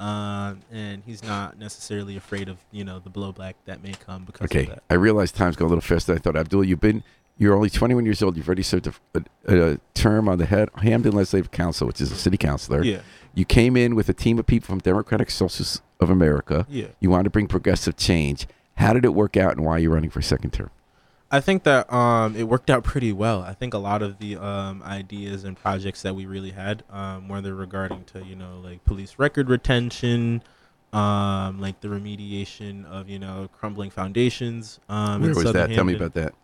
Um, 0.00 0.60
and 0.70 1.02
he's 1.04 1.24
not 1.24 1.58
necessarily 1.58 2.16
afraid 2.16 2.48
of, 2.48 2.58
you 2.70 2.84
know, 2.84 3.00
the 3.00 3.10
blowback 3.10 3.54
that 3.64 3.82
may 3.82 3.92
come 3.92 4.24
because 4.24 4.44
Okay, 4.44 4.62
of 4.64 4.68
that. 4.68 4.82
I 4.90 4.94
realize 4.94 5.32
time's 5.32 5.56
going 5.56 5.66
a 5.66 5.74
little 5.74 5.80
faster 5.82 6.12
than 6.12 6.20
I 6.20 6.22
thought. 6.22 6.36
Abdul, 6.36 6.62
you've 6.64 6.80
been 6.80 7.02
you're 7.36 7.54
only 7.54 7.70
21 7.70 8.04
years 8.04 8.22
old. 8.22 8.36
You've 8.36 8.48
already 8.48 8.62
served 8.62 8.86
a, 8.88 8.92
a, 9.48 9.72
a 9.72 9.78
term 9.94 10.28
on 10.28 10.38
the 10.38 10.46
head, 10.46 10.68
Hamden 10.76 11.12
Legislative 11.12 11.50
Council, 11.50 11.86
which 11.86 12.00
is 12.00 12.10
a 12.12 12.16
city 12.16 12.36
councilor. 12.36 12.82
Yeah, 12.84 13.00
You 13.34 13.44
came 13.44 13.76
in 13.76 13.94
with 13.96 14.08
a 14.08 14.12
team 14.14 14.38
of 14.38 14.46
people 14.46 14.66
from 14.66 14.78
Democratic 14.80 15.30
Socialists 15.30 15.80
of 16.00 16.10
America. 16.10 16.66
yeah. 16.68 16.86
You 17.00 17.10
wanted 17.10 17.24
to 17.24 17.30
bring 17.30 17.46
progressive 17.48 17.96
change. 17.96 18.46
How 18.76 18.92
did 18.92 19.04
it 19.04 19.14
work 19.14 19.36
out, 19.36 19.56
and 19.56 19.64
why 19.64 19.72
are 19.72 19.78
you 19.80 19.90
running 19.92 20.10
for 20.10 20.18
a 20.20 20.22
second 20.22 20.52
term? 20.52 20.70
I 21.30 21.40
think 21.40 21.64
that 21.64 21.92
um, 21.92 22.36
it 22.36 22.44
worked 22.44 22.70
out 22.70 22.84
pretty 22.84 23.12
well. 23.12 23.42
I 23.42 23.52
think 23.52 23.74
a 23.74 23.78
lot 23.78 24.00
of 24.00 24.18
the 24.18 24.36
um, 24.36 24.82
ideas 24.82 25.44
and 25.44 25.56
projects 25.56 26.02
that 26.02 26.14
we 26.14 26.24
really 26.24 26.52
had, 26.52 26.84
um, 26.90 27.28
whether 27.28 27.54
regarding 27.54 28.04
to 28.04 28.24
you 28.24 28.34
know 28.34 28.60
like 28.64 28.84
police 28.84 29.18
record 29.18 29.50
retention, 29.50 30.42
um, 30.92 31.60
like 31.60 31.80
the 31.80 31.88
remediation 31.88 32.86
of 32.86 33.10
you 33.10 33.18
know 33.18 33.48
crumbling 33.52 33.90
foundations. 33.90 34.80
Um, 34.88 35.20
Where 35.20 35.30
in 35.30 35.36
was 35.36 35.44
Southern 35.44 35.68
that? 35.70 35.74
Tell 35.74 35.84
me 35.84 35.94
about 35.94 36.14
that. 36.14 36.34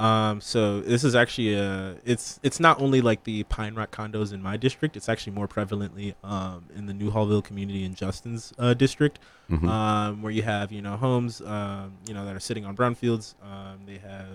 Um, 0.00 0.40
so 0.40 0.80
this 0.80 1.04
is 1.04 1.14
actually 1.14 1.54
a 1.54 1.96
it's 2.04 2.40
it's 2.42 2.58
not 2.58 2.80
only 2.80 3.00
like 3.02 3.24
the 3.24 3.42
Pine 3.44 3.74
Rock 3.74 3.90
condos 3.94 4.32
in 4.32 4.42
my 4.42 4.56
district. 4.56 4.96
It's 4.96 5.08
actually 5.08 5.34
more 5.34 5.46
prevalently 5.46 6.14
um, 6.24 6.64
in 6.74 6.86
the 6.86 6.92
Newhallville 6.94 7.44
community 7.44 7.84
in 7.84 7.94
Justin's 7.94 8.52
uh, 8.58 8.72
district, 8.74 9.18
Mhm. 9.50 9.68
um, 9.68 10.22
where 10.22 10.32
you 10.32 10.42
have 10.42 10.72
you 10.72 10.80
know 10.80 10.96
homes 10.96 11.40
um, 11.42 11.92
you 12.08 12.14
know 12.14 12.24
that 12.24 12.34
are 12.34 12.40
sitting 12.40 12.64
on 12.64 12.74
brownfields. 12.76 13.34
Um, 13.42 13.80
they 13.86 13.98
have 13.98 14.28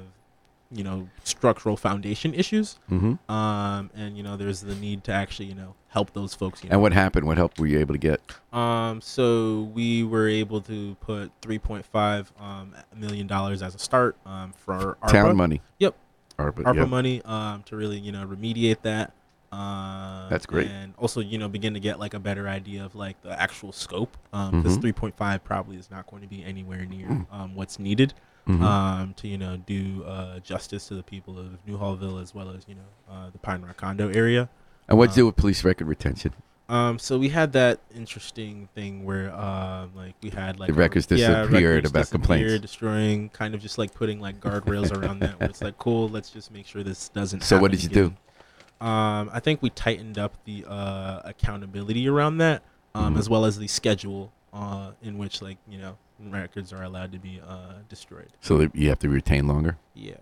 you 0.71 0.83
know 0.83 1.07
structural 1.23 1.77
foundation 1.77 2.33
issues, 2.33 2.77
Mhm. 2.91 3.17
um, 3.29 3.89
and 3.95 4.15
you 4.17 4.23
know 4.23 4.37
there's 4.37 4.61
the 4.61 4.75
need 4.75 5.03
to 5.05 5.11
actually 5.11 5.47
you 5.47 5.55
know 5.55 5.73
help 5.95 6.11
those 6.13 6.35
folks. 6.35 6.61
You 6.61 6.69
know, 6.69 6.73
And 6.73 6.81
what 6.81 6.91
happened? 6.93 7.25
What 7.25 7.37
help 7.37 7.57
were 7.57 7.67
you 7.67 7.79
able 7.79 7.93
to 7.95 7.97
get? 7.97 8.19
um, 8.53 8.99
so 9.01 9.71
we 9.73 10.03
were 10.03 10.27
able 10.27 10.59
to 10.61 10.95
put 10.99 11.31
3.5 11.41 12.27
um, 12.39 12.75
million 12.95 13.27
dollars 13.27 13.61
as 13.63 13.73
a 13.75 13.79
start 13.79 14.15
um, 14.25 14.53
for 14.57 14.97
our 15.01 15.09
Town 15.09 15.35
money. 15.37 15.61
Yep. 15.79 15.95
ARPA. 16.37 16.63
ARPA 16.63 16.75
yep. 16.75 16.87
money 16.89 17.21
um, 17.23 17.63
to 17.63 17.77
really 17.77 17.97
you 17.97 18.11
know 18.11 18.25
remediate 18.27 18.81
that. 18.81 19.13
Um, 19.53 20.27
That's 20.29 20.45
great. 20.45 20.67
And 20.67 20.93
also 20.97 21.21
you 21.21 21.37
know 21.37 21.47
begin 21.47 21.73
to 21.75 21.79
get 21.79 21.97
like 21.97 22.13
a 22.13 22.19
better 22.19 22.47
idea 22.49 22.83
of 22.83 22.93
like 22.93 23.21
the 23.21 23.39
actual 23.41 23.71
scope 23.71 24.17
because 24.31 24.77
Mhm. 24.77 24.93
3.5 24.93 25.43
probably 25.45 25.77
is 25.77 25.89
not 25.89 26.07
going 26.07 26.21
to 26.23 26.27
be 26.27 26.43
anywhere 26.43 26.85
near 26.85 27.25
um, 27.31 27.55
what's 27.55 27.79
needed 27.79 28.13
Mhm. 28.49 28.61
um, 28.61 29.13
to 29.15 29.27
you 29.29 29.37
know 29.37 29.55
do 29.57 30.03
uh, 30.03 30.39
justice 30.39 30.89
to 30.89 30.95
the 30.95 31.03
people 31.03 31.39
of 31.39 31.57
Newhallville 31.65 32.21
as 32.21 32.35
well 32.35 32.49
as 32.49 32.65
you 32.67 32.75
know 32.75 32.89
uh, 33.09 33.29
the 33.31 33.37
Pine 33.39 33.61
Rock 33.61 33.77
condo 33.77 34.09
area. 34.09 34.49
And 34.87 34.97
what'd 34.97 35.15
you 35.15 35.23
uh, 35.23 35.23
do 35.23 35.25
with 35.27 35.35
police 35.35 35.63
record 35.63 35.87
retention? 35.87 36.33
Um, 36.67 36.97
so 36.97 37.19
we 37.19 37.29
had 37.29 37.53
that 37.53 37.79
interesting 37.95 38.69
thing 38.73 39.05
where, 39.05 39.31
um, 39.35 39.91
like 39.95 40.15
we 40.23 40.31
had 40.31 40.59
like 40.59 40.67
The 40.69 40.73
a- 40.73 40.77
records 40.77 41.05
yeah, 41.11 41.17
disappeared 41.43 41.51
records 41.51 41.89
about 41.91 42.09
complaints. 42.09 42.41
disappeared, 42.43 42.61
destroying, 42.63 43.29
kind 43.29 43.53
of 43.53 43.61
just 43.61 43.77
like 43.77 43.93
putting 43.93 44.19
like 44.19 44.39
guardrails 44.39 44.91
around 44.95 45.19
that. 45.19 45.39
Where 45.39 45.49
it's 45.49 45.61
like, 45.61 45.77
cool, 45.77 46.09
let's 46.09 46.31
just 46.31 46.51
make 46.51 46.65
sure 46.65 46.81
this 46.83 47.09
doesn't. 47.09 47.43
So 47.43 47.59
what 47.59 47.69
did 47.71 47.83
you 47.83 47.89
do? 47.89 48.05
Um, 48.81 49.29
I 49.31 49.39
think 49.39 49.61
we 49.61 49.69
tightened 49.69 50.17
up 50.17 50.43
the 50.45 50.65
uh, 50.67 51.21
accountability 51.23 52.09
around 52.09 52.39
that, 52.39 52.63
um, 52.95 53.15
Mhm. 53.15 53.19
as 53.19 53.29
well 53.29 53.45
as 53.45 53.57
the 53.59 53.67
schedule 53.67 54.33
uh, 54.51 54.91
in 55.03 55.17
which 55.17 55.41
like 55.41 55.57
you 55.69 55.77
know 55.77 55.97
records 56.19 56.73
are 56.73 56.83
allowed 56.83 57.11
to 57.11 57.19
be 57.19 57.39
uh, 57.47 57.73
destroyed. 57.89 58.29
So 58.41 58.57
that 58.57 58.75
you 58.75 58.89
have 58.89 58.99
to 58.99 59.09
retain 59.09 59.47
longer. 59.47 59.77
Yeah. 59.93 60.15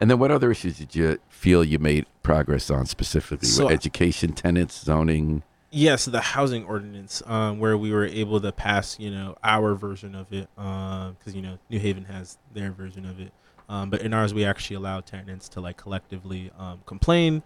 And 0.00 0.10
then 0.10 0.18
what 0.18 0.30
other 0.30 0.50
issues 0.50 0.78
did 0.78 0.94
you 0.94 1.18
feel 1.28 1.62
you 1.64 1.78
made 1.78 2.06
progress 2.22 2.70
on 2.70 2.86
specifically? 2.86 3.48
So- 3.48 3.68
Education, 3.68 4.32
tenants, 4.32 4.82
zoning. 4.82 5.42
Yes, 5.70 6.04
the 6.04 6.20
housing 6.20 6.64
ordinance, 6.66 7.20
um, 7.26 7.58
where 7.58 7.76
we 7.76 7.90
were 7.90 8.04
able 8.06 8.40
to 8.40 8.52
pass, 8.52 8.96
you 9.00 9.10
know, 9.10 9.36
our 9.42 9.74
version 9.74 10.14
of 10.14 10.32
it, 10.32 10.48
because 10.54 11.34
you 11.34 11.42
know 11.42 11.58
New 11.68 11.80
Haven 11.80 12.04
has 12.04 12.38
their 12.52 12.70
version 12.70 13.04
of 13.04 13.18
it, 13.18 13.32
um, 13.68 13.90
but 13.90 14.00
in 14.00 14.14
ours 14.14 14.32
we 14.32 14.44
actually 14.44 14.76
allow 14.76 15.00
tenants 15.00 15.48
to 15.48 15.60
like 15.60 15.76
collectively 15.76 16.52
um, 16.60 16.80
complain. 16.86 17.42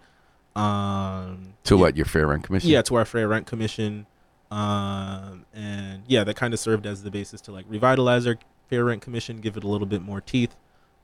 Um, 0.55 1.55
To 1.65 1.75
yeah, 1.77 1.81
what? 1.81 1.97
Your 1.97 2.05
fair 2.05 2.27
rent 2.27 2.45
commission? 2.45 2.69
Yeah, 2.69 2.83
to 2.83 2.97
our 2.97 3.07
fair 3.07 3.27
rent 3.29 3.47
commission, 3.47 4.05
um, 4.51 5.47
and 5.55 6.03
yeah, 6.07 6.23
that 6.25 6.37
kind 6.37 6.53
of 6.53 6.61
served 6.61 6.85
as 6.85 7.03
the 7.05 7.11
basis 7.11 7.41
to 7.43 7.53
like 7.53 7.65
revitalize 7.67 8.27
our 8.27 8.37
fair 8.69 8.85
rent 8.85 9.01
commission, 9.01 9.39
give 9.39 9.57
it 9.57 9.65
a 9.65 9.69
little 9.69 9.87
bit 9.87 10.03
more 10.03 10.21
teeth, 10.21 10.55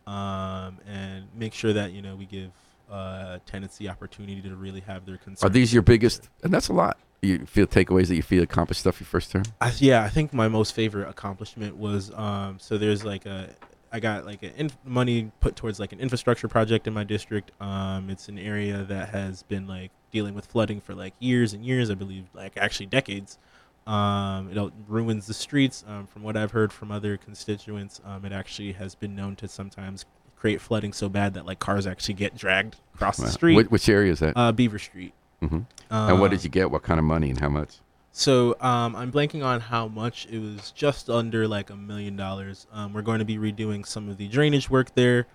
um, 0.07 0.79
and 0.87 1.27
make 1.35 1.55
sure 1.55 1.73
that 1.73 1.93
you 1.93 2.03
know 2.03 2.17
we 2.17 2.27
give 2.27 2.51
uh, 2.90 3.38
tenants 3.47 3.77
the 3.79 3.88
opportunity 3.88 4.43
to 4.43 4.55
really 4.55 4.81
have 4.81 5.07
their 5.07 5.17
concerns. 5.17 5.45
Are 5.45 5.53
these 5.53 5.73
your 5.73 5.83
biggest? 5.83 6.29
And 6.43 6.53
that's 6.53 6.69
a 6.69 6.73
lot. 6.73 6.99
You 7.23 7.47
feel 7.47 7.67
takeaways 7.67 8.09
that 8.09 8.17
you 8.17 8.23
feel 8.23 8.43
accomplished 8.43 8.81
stuff 8.81 9.01
your 9.01 9.07
first 9.07 9.31
term? 9.31 9.45
I, 9.61 9.73
yeah, 9.79 10.05
I 10.05 10.11
think 10.11 10.35
my 10.35 10.49
most 10.49 10.75
favorite 10.75 11.09
accomplishment 11.09 11.77
was 11.77 12.12
um, 12.14 12.59
so 12.59 12.77
there's 12.77 13.05
like 13.05 13.25
a 13.25 13.49
I 13.95 14.01
got 14.01 14.27
like 14.27 14.43
a 14.43 14.61
inf- 14.61 14.77
money 14.85 15.31
put 15.40 15.55
towards 15.55 15.79
like 15.79 15.93
an 15.93 16.01
infrastructure 16.01 16.49
project 16.49 16.87
in 16.87 16.93
my 16.93 17.05
district. 17.05 17.53
Um, 17.61 18.11
it's 18.11 18.29
an 18.29 18.38
area 18.38 18.83
that 18.83 19.11
has 19.11 19.45
been 19.45 19.67
like 19.69 19.93
dealing 20.11 20.35
with 20.35 20.47
flooding 20.47 20.81
for 20.81 20.95
like 20.95 21.14
years 21.21 21.53
and 21.53 21.64
years, 21.64 21.90
I 21.90 21.95
believe, 21.95 22.25
like 22.35 22.57
actually 22.57 22.87
decades. 22.87 23.38
Um, 23.87 24.51
it 24.57 24.73
ruins 24.88 25.27
the 25.27 25.35
streets. 25.35 25.85
Um, 25.87 26.07
from 26.07 26.23
what 26.23 26.37
I've 26.37 26.53
heard 26.53 26.73
from 26.73 26.90
other 26.90 27.16
constituents, 27.16 28.01
um, 28.05 28.25
it 28.25 28.33
actually 28.33 28.73
has 28.73 28.94
been 28.94 29.14
known 29.14 29.37
to 29.37 29.49
sometimes 29.49 30.05
create 30.37 30.61
flooding 30.61 30.92
so 30.92 31.09
bad 31.09 31.35
that 31.35 31.47
like 31.47 31.59
cars 31.59 31.87
actually 31.87 32.14
get 32.14 32.37
dragged 32.37 32.77
across 32.94 33.16
the 33.18 33.29
street. 33.29 33.66
Wh- 33.66 33.73
which 33.73 33.88
area 33.88 34.12
is 34.12 34.20
that? 34.20 34.35
uh, 34.37 34.53
Beaver 34.53 34.79
Street. 34.79 35.12
hmm 35.40 35.61
and 35.90 36.20
what 36.20 36.31
did 36.31 36.42
you 36.44 36.51
get? 36.51 36.70
What 36.70 36.83
kind 36.83 36.99
of 36.99 37.05
money 37.05 37.31
and 37.31 37.38
how 37.40 37.49
much? 37.49 37.77
so 38.16 38.57
um, 38.61 38.94
I'm 38.94 39.11
blanking 39.11 39.44
on 39.44 39.61
how 39.61 39.88
much. 39.88 40.27
It 40.31 40.38
was 40.38 40.70
just 40.70 41.11
under 41.11 41.47
like 41.49 41.70
a 41.70 41.77
million 41.77 42.16
dollars. 42.16 42.66
Um, 42.73 42.92
we're 42.92 43.03
going 43.03 43.18
to 43.18 43.25
be 43.25 43.37
redoing 43.38 43.85
some 43.87 44.09
of 44.09 44.16
the 44.18 44.29
drainage 44.29 44.70
work 44.70 44.94
there. 44.94 45.27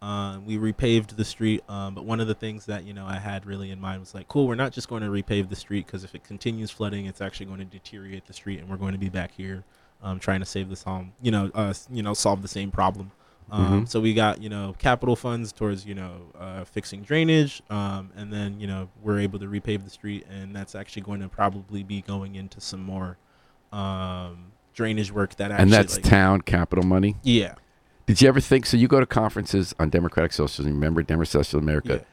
Uh, 0.00 0.38
we 0.46 0.56
repaved 0.58 1.16
the 1.16 1.24
street, 1.24 1.62
um, 1.68 1.94
but 1.94 2.04
one 2.04 2.20
of 2.20 2.28
the 2.28 2.34
things 2.34 2.66
that 2.66 2.84
you 2.84 2.92
know 2.92 3.04
I 3.04 3.16
had 3.18 3.44
really 3.46 3.70
in 3.70 3.80
mind 3.80 4.00
was 4.00 4.14
like, 4.14 4.28
cool, 4.28 4.46
we're 4.46 4.54
not 4.54 4.72
just 4.72 4.88
going 4.88 5.02
to 5.02 5.08
repave 5.08 5.48
the 5.48 5.56
street 5.56 5.86
because 5.86 6.04
if 6.04 6.14
it 6.14 6.22
continues 6.22 6.70
flooding, 6.70 7.06
it's 7.06 7.20
actually 7.20 7.46
going 7.46 7.58
to 7.58 7.64
deteriorate 7.64 8.26
the 8.26 8.32
street, 8.32 8.60
and 8.60 8.68
we're 8.68 8.76
going 8.76 8.92
to 8.92 8.98
be 8.98 9.08
back 9.08 9.32
here 9.36 9.64
um, 10.02 10.18
trying 10.20 10.40
to 10.40 10.46
save 10.46 10.68
this 10.68 10.84
home. 10.84 11.12
You 11.20 11.32
know, 11.32 11.50
uh, 11.54 11.74
you 11.90 12.02
know, 12.02 12.14
solve 12.14 12.42
the 12.42 12.48
same 12.48 12.70
problem. 12.70 13.10
Um, 13.50 13.84
Mhm. 13.84 13.88
So 13.88 13.98
we 13.98 14.14
got 14.14 14.42
you 14.42 14.48
know 14.50 14.74
capital 14.78 15.16
funds 15.16 15.52
towards 15.52 15.84
you 15.86 15.94
know 15.94 16.20
uh, 16.38 16.64
fixing 16.64 17.02
drainage, 17.02 17.62
um, 17.70 18.10
and 18.14 18.32
then 18.32 18.60
you 18.60 18.66
know 18.66 18.88
we're 19.02 19.18
able 19.18 19.38
to 19.38 19.46
repave 19.46 19.84
the 19.84 19.90
street, 19.90 20.26
and 20.30 20.54
that's 20.54 20.74
actually 20.74 21.02
going 21.02 21.20
to 21.20 21.28
probably 21.28 21.82
be 21.82 22.02
going 22.02 22.34
into 22.34 22.60
some 22.60 22.82
more 22.82 23.16
um, 23.72 24.52
drainage 24.74 25.10
work 25.10 25.34
that 25.36 25.50
actually 25.50 25.62
and 25.62 25.72
that's 25.72 25.96
like, 25.96 26.04
town 26.04 26.40
capital 26.42 26.84
money. 26.84 27.16
yeah 27.22 27.54
Did 28.08 28.22
you 28.22 28.28
ever 28.28 28.40
think? 28.40 28.64
So 28.66 28.76
you 28.78 28.88
go 28.88 29.00
to 29.00 29.06
conferences 29.06 29.74
on 29.78 29.90
democratic 29.90 30.32
socialism. 30.32 30.72
Remember 30.74 31.02
Democratic 31.02 31.30
Social 31.44 31.60
America. 31.60 31.92
yeah. 31.96 32.04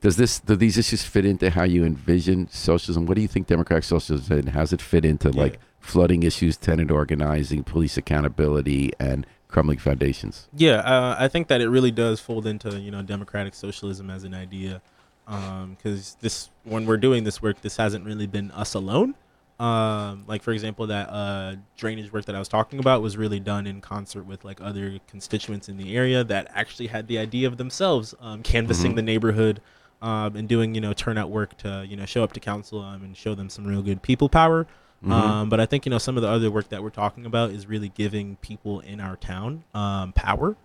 Does 0.00 0.16
this 0.16 0.40
do 0.40 0.56
these 0.56 0.76
issues 0.76 1.04
fit 1.04 1.24
into 1.24 1.48
how 1.50 1.62
you 1.62 1.84
envision 1.84 2.48
socialism? 2.50 3.06
What 3.06 3.14
do 3.14 3.22
you 3.22 3.28
think 3.28 3.46
democratic 3.46 3.84
socialism 3.84 4.38
and 4.40 4.48
how 4.50 4.60
does 4.60 4.72
it 4.72 4.82
fit 4.82 5.04
into 5.04 5.30
Yeah. 5.30 5.42
like 5.42 5.60
flooding 5.78 6.24
issues, 6.24 6.56
tenant 6.56 6.90
organizing, 6.90 7.62
police 7.62 7.96
accountability, 7.96 8.90
and 8.98 9.26
crumbling 9.48 9.78
foundations? 9.78 10.48
Yeah, 10.56 10.78
uh, 10.80 11.14
I 11.18 11.28
think 11.28 11.46
that 11.48 11.60
it 11.60 11.68
really 11.68 11.92
does 11.92 12.18
fold 12.20 12.46
into 12.48 12.80
you 12.80 12.90
know 12.90 13.02
democratic 13.02 13.54
socialism 13.54 14.10
as 14.10 14.24
an 14.24 14.34
idea, 14.34 14.82
because 15.26 16.16
this 16.20 16.50
when 16.64 16.84
we're 16.84 16.96
doing 16.98 17.22
this 17.24 17.40
work, 17.40 17.60
this 17.62 17.76
hasn't 17.76 18.04
really 18.04 18.26
been 18.26 18.50
us 18.50 18.74
alone. 18.74 19.14
Um, 19.60 20.24
like 20.26 20.42
for 20.42 20.52
example, 20.52 20.88
that 20.88 21.08
uh, 21.10 21.54
drainage 21.76 22.12
work 22.12 22.24
that 22.24 22.34
I 22.34 22.40
was 22.40 22.48
talking 22.48 22.80
about 22.80 23.02
was 23.02 23.16
really 23.16 23.38
done 23.38 23.66
in 23.68 23.80
concert 23.80 24.24
with 24.26 24.44
like 24.44 24.60
other 24.60 24.98
constituents 25.06 25.68
in 25.68 25.76
the 25.76 25.96
area 25.96 26.24
that 26.24 26.48
actually 26.54 26.88
had 26.88 27.06
the 27.06 27.18
idea 27.18 27.46
of 27.46 27.56
themselves 27.56 28.14
um, 28.20 28.42
canvassing 28.42 28.92
Mhm. 28.92 28.96
the 28.96 29.02
neighborhood 29.02 29.60
um, 30.02 30.34
and 30.34 30.48
doing 30.48 30.74
you 30.74 30.80
know 30.80 30.92
turnout 30.92 31.30
work 31.30 31.56
to 31.58 31.86
you 31.88 31.96
know 31.96 32.04
show 32.04 32.24
up 32.24 32.32
to 32.32 32.40
council 32.40 32.80
um, 32.80 33.04
and 33.04 33.16
show 33.16 33.34
them 33.36 33.48
some 33.48 33.64
real 33.64 33.80
good 33.80 34.02
people 34.02 34.28
power. 34.28 34.66
Mhm. 35.04 35.12
Um, 35.12 35.48
but 35.48 35.60
I 35.60 35.66
think 35.66 35.86
you 35.86 35.90
know 35.90 35.98
some 35.98 36.16
of 36.16 36.22
the 36.22 36.28
other 36.28 36.50
work 36.50 36.68
that 36.70 36.82
we're 36.82 36.90
talking 36.90 37.24
about 37.24 37.50
is 37.50 37.66
really 37.68 37.90
giving 37.90 38.36
people 38.36 38.80
in 38.80 39.00
our 39.00 39.16
town 39.16 39.62
um, 39.72 40.12
power, 40.14 40.56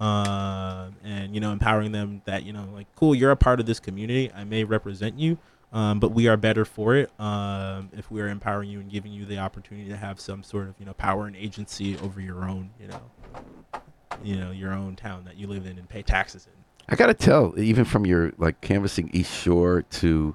um, 0.00 0.94
and 1.02 1.34
you 1.34 1.40
know 1.40 1.50
empowering 1.52 1.92
them 1.92 2.22
that 2.26 2.44
you 2.44 2.52
know 2.52 2.68
like 2.72 2.86
cool, 2.94 3.14
you're 3.14 3.30
a 3.32 3.36
part 3.36 3.58
of 3.58 3.66
this 3.66 3.80
community. 3.80 4.30
I 4.32 4.44
may 4.44 4.64
represent 4.64 5.18
you, 5.18 5.38
um, 5.76 6.00
but 6.00 6.12
we 6.12 6.26
are 6.26 6.38
better 6.38 6.64
for 6.64 6.96
it 6.96 7.10
um, 7.20 7.90
if 7.92 8.10
we 8.10 8.22
are 8.22 8.28
empowering 8.28 8.70
you 8.70 8.80
and 8.80 8.90
giving 8.90 9.12
you 9.12 9.26
the 9.26 9.38
opportunity 9.38 9.88
to 9.90 9.96
have 9.96 10.18
some 10.18 10.42
sort 10.42 10.68
of 10.68 10.74
you 10.80 10.86
know 10.86 10.94
power 10.94 11.26
and 11.26 11.36
agency 11.36 11.98
over 11.98 12.18
your 12.20 12.48
own 12.48 12.70
you 12.80 12.88
know 12.88 13.02
you 14.24 14.36
know 14.36 14.50
your 14.50 14.72
own 14.72 14.96
town 14.96 15.24
that 15.24 15.36
you 15.36 15.46
live 15.46 15.66
in 15.66 15.78
and 15.78 15.88
pay 15.88 16.02
taxes 16.02 16.46
in. 16.46 16.52
I 16.88 16.96
gotta 16.96 17.14
tell, 17.14 17.58
even 17.58 17.84
from 17.84 18.06
your 18.06 18.32
like 18.38 18.60
canvassing 18.62 19.10
East 19.12 19.32
Shore 19.32 19.82
to 19.82 20.34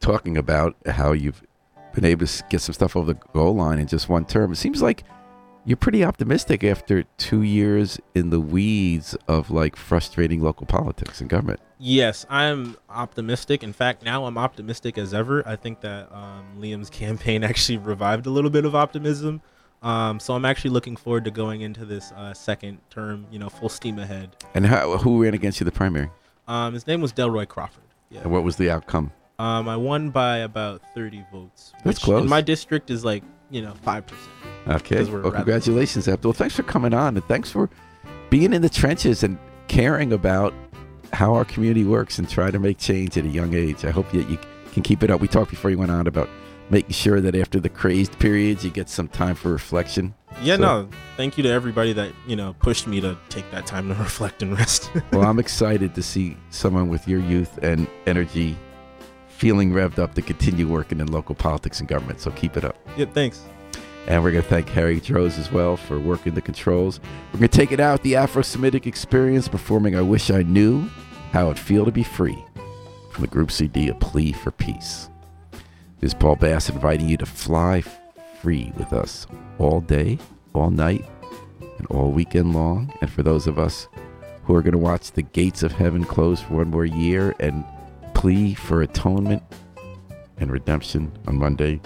talking 0.00 0.36
about 0.36 0.74
how 0.86 1.12
you've 1.12 1.42
been 1.94 2.04
able 2.04 2.26
to 2.26 2.44
get 2.50 2.60
some 2.60 2.72
stuff 2.72 2.96
over 2.96 3.12
the 3.12 3.20
goal 3.32 3.54
line 3.54 3.78
in 3.78 3.86
just 3.86 4.08
one 4.08 4.24
term, 4.24 4.52
it 4.52 4.56
seems 4.56 4.82
like 4.82 5.04
you're 5.66 5.76
pretty 5.76 6.04
optimistic 6.04 6.62
after 6.62 7.02
two 7.18 7.42
years 7.42 7.98
in 8.14 8.30
the 8.30 8.40
weeds 8.40 9.16
of 9.26 9.50
like 9.50 9.74
frustrating 9.74 10.40
local 10.40 10.64
politics 10.64 11.20
and 11.20 11.28
government. 11.28 11.58
Yes, 11.78 12.24
I'm 12.30 12.76
optimistic. 12.88 13.64
In 13.64 13.72
fact, 13.72 14.04
now 14.04 14.26
I'm 14.26 14.38
optimistic 14.38 14.96
as 14.96 15.12
ever. 15.12 15.46
I 15.46 15.56
think 15.56 15.80
that 15.80 16.10
um, 16.12 16.46
Liam's 16.58 16.88
campaign 16.90 17.42
actually 17.42 17.78
revived 17.78 18.26
a 18.26 18.30
little 18.30 18.48
bit 18.48 18.64
of 18.64 18.76
optimism. 18.76 19.42
Um, 19.82 20.20
so 20.20 20.34
I'm 20.34 20.44
actually 20.44 20.70
looking 20.70 20.96
forward 20.96 21.24
to 21.24 21.30
going 21.32 21.60
into 21.60 21.84
this 21.84 22.12
uh, 22.12 22.32
second 22.32 22.78
term, 22.88 23.26
you 23.30 23.38
know, 23.38 23.48
full 23.48 23.68
steam 23.68 23.98
ahead. 23.98 24.36
And 24.54 24.64
how, 24.66 24.96
who 24.98 25.22
ran 25.22 25.34
against 25.34 25.60
you 25.60 25.64
the 25.64 25.72
primary? 25.72 26.10
Um, 26.48 26.74
his 26.74 26.86
name 26.86 27.00
was 27.00 27.12
Delroy 27.12 27.46
Crawford. 27.46 27.82
Yeah. 28.08 28.20
And 28.20 28.30
what 28.30 28.44
was 28.44 28.56
the 28.56 28.70
outcome? 28.70 29.10
Um, 29.40 29.68
I 29.68 29.76
won 29.76 30.10
by 30.10 30.38
about 30.38 30.80
30 30.94 31.24
votes. 31.32 31.72
That's 31.84 31.98
close. 31.98 32.22
In 32.22 32.28
my 32.28 32.40
district 32.40 32.90
is 32.90 33.04
like, 33.04 33.24
you 33.50 33.62
know, 33.62 33.74
5%. 33.84 34.12
Okay. 34.68 34.96
'Cause 34.96 35.10
we're 35.10 35.22
Well, 35.22 35.32
congratulations, 35.32 36.08
Abdul. 36.08 36.32
Thanks 36.32 36.54
for 36.56 36.62
coming 36.62 36.92
on 36.94 37.16
and 37.16 37.24
thanks 37.26 37.50
for 37.50 37.68
being 38.30 38.52
in 38.52 38.62
the 38.62 38.68
trenches 38.68 39.22
and 39.22 39.38
caring 39.68 40.12
about 40.12 40.52
how 41.12 41.34
our 41.34 41.44
community 41.44 41.84
works 41.84 42.18
and 42.18 42.28
try 42.28 42.50
to 42.50 42.58
make 42.58 42.78
change 42.78 43.16
at 43.16 43.24
a 43.24 43.28
young 43.28 43.54
age. 43.54 43.84
I 43.84 43.90
hope 43.90 44.10
that 44.12 44.28
you 44.28 44.38
can 44.72 44.82
keep 44.82 45.02
it 45.02 45.10
up. 45.10 45.20
We 45.20 45.28
talked 45.28 45.50
before 45.50 45.70
you 45.70 45.78
went 45.78 45.90
on 45.92 46.06
about 46.06 46.28
making 46.68 46.90
sure 46.90 47.20
that 47.20 47.36
after 47.36 47.60
the 47.60 47.68
crazed 47.68 48.18
periods, 48.18 48.64
you 48.64 48.70
get 48.70 48.88
some 48.88 49.06
time 49.06 49.36
for 49.36 49.50
reflection. 49.52 50.14
Yeah, 50.42 50.56
So- 50.56 50.62
no. 50.62 50.88
Thank 51.16 51.38
you 51.38 51.44
to 51.44 51.48
everybody 51.50 51.92
that 51.94 52.10
you 52.26 52.34
know 52.36 52.54
pushed 52.58 52.86
me 52.86 53.00
to 53.00 53.16
take 53.30 53.50
that 53.52 53.66
time 53.66 53.88
to 53.88 53.94
reflect 54.02 54.42
and 54.42 54.52
rest. 54.58 54.90
Well, 55.12 55.22
I'm 55.22 55.38
excited 55.38 55.94
to 55.94 56.02
see 56.02 56.36
someone 56.50 56.88
with 56.88 57.06
your 57.08 57.20
youth 57.20 57.56
and 57.62 57.86
energy 58.06 58.56
feeling 59.28 59.70
revved 59.72 59.98
up 59.98 60.14
to 60.14 60.22
continue 60.22 60.66
working 60.66 60.98
in 61.00 61.06
local 61.06 61.34
politics 61.34 61.78
and 61.80 61.88
government. 61.88 62.20
So 62.20 62.30
keep 62.32 62.56
it 62.56 62.64
up. 62.64 62.76
yeah, 62.96 63.06
thanks. 63.06 63.40
And 64.06 64.22
we're 64.22 64.30
going 64.30 64.44
to 64.44 64.48
thank 64.48 64.68
Harry 64.68 65.00
Droz 65.00 65.36
as 65.36 65.50
well 65.50 65.76
for 65.76 65.98
working 65.98 66.34
the 66.34 66.40
controls. 66.40 67.00
We're 67.32 67.40
going 67.40 67.48
to 67.48 67.58
take 67.58 67.72
it 67.72 67.80
out 67.80 68.02
the 68.02 68.14
Afro 68.14 68.42
Semitic 68.42 68.86
experience 68.86 69.48
performing 69.48 69.96
I 69.96 70.00
Wish 70.02 70.30
I 70.30 70.42
Knew 70.42 70.88
How 71.32 71.46
It'd 71.46 71.58
Feel 71.58 71.84
to 71.84 71.90
Be 71.90 72.04
Free 72.04 72.38
from 73.10 73.22
the 73.22 73.28
group 73.28 73.50
CD 73.50 73.88
A 73.88 73.94
Plea 73.94 74.32
for 74.32 74.52
Peace. 74.52 75.10
This 75.98 76.10
is 76.10 76.14
Paul 76.14 76.36
Bass 76.36 76.70
inviting 76.70 77.08
you 77.08 77.16
to 77.16 77.26
fly 77.26 77.82
free 78.40 78.72
with 78.76 78.92
us 78.92 79.26
all 79.58 79.80
day, 79.80 80.18
all 80.52 80.70
night, 80.70 81.04
and 81.78 81.86
all 81.88 82.12
weekend 82.12 82.54
long. 82.54 82.92
And 83.00 83.10
for 83.10 83.24
those 83.24 83.48
of 83.48 83.58
us 83.58 83.88
who 84.44 84.54
are 84.54 84.62
going 84.62 84.70
to 84.70 84.78
watch 84.78 85.10
the 85.10 85.22
gates 85.22 85.64
of 85.64 85.72
heaven 85.72 86.04
close 86.04 86.40
for 86.42 86.54
one 86.54 86.68
more 86.68 86.84
year 86.84 87.34
and 87.40 87.64
plea 88.14 88.54
for 88.54 88.82
atonement 88.82 89.42
and 90.38 90.52
redemption 90.52 91.10
on 91.26 91.38
Monday, 91.38 91.80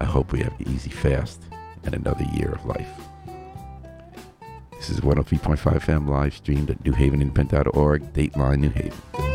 I 0.00 0.06
hope 0.06 0.32
we 0.32 0.40
have 0.40 0.58
an 0.58 0.68
easy 0.68 0.90
fast 0.90 1.42
and 1.84 1.94
another 1.94 2.24
year 2.34 2.52
of 2.52 2.64
life. 2.64 2.88
This 4.72 4.90
is 4.90 5.00
103.5 5.00 5.58
FM 5.58 6.08
live 6.08 6.34
streamed 6.34 6.70
at 6.70 6.82
newhavenindependent.org, 6.84 8.12
Dateline 8.12 8.60
New 8.60 8.70
Haven. 8.70 9.27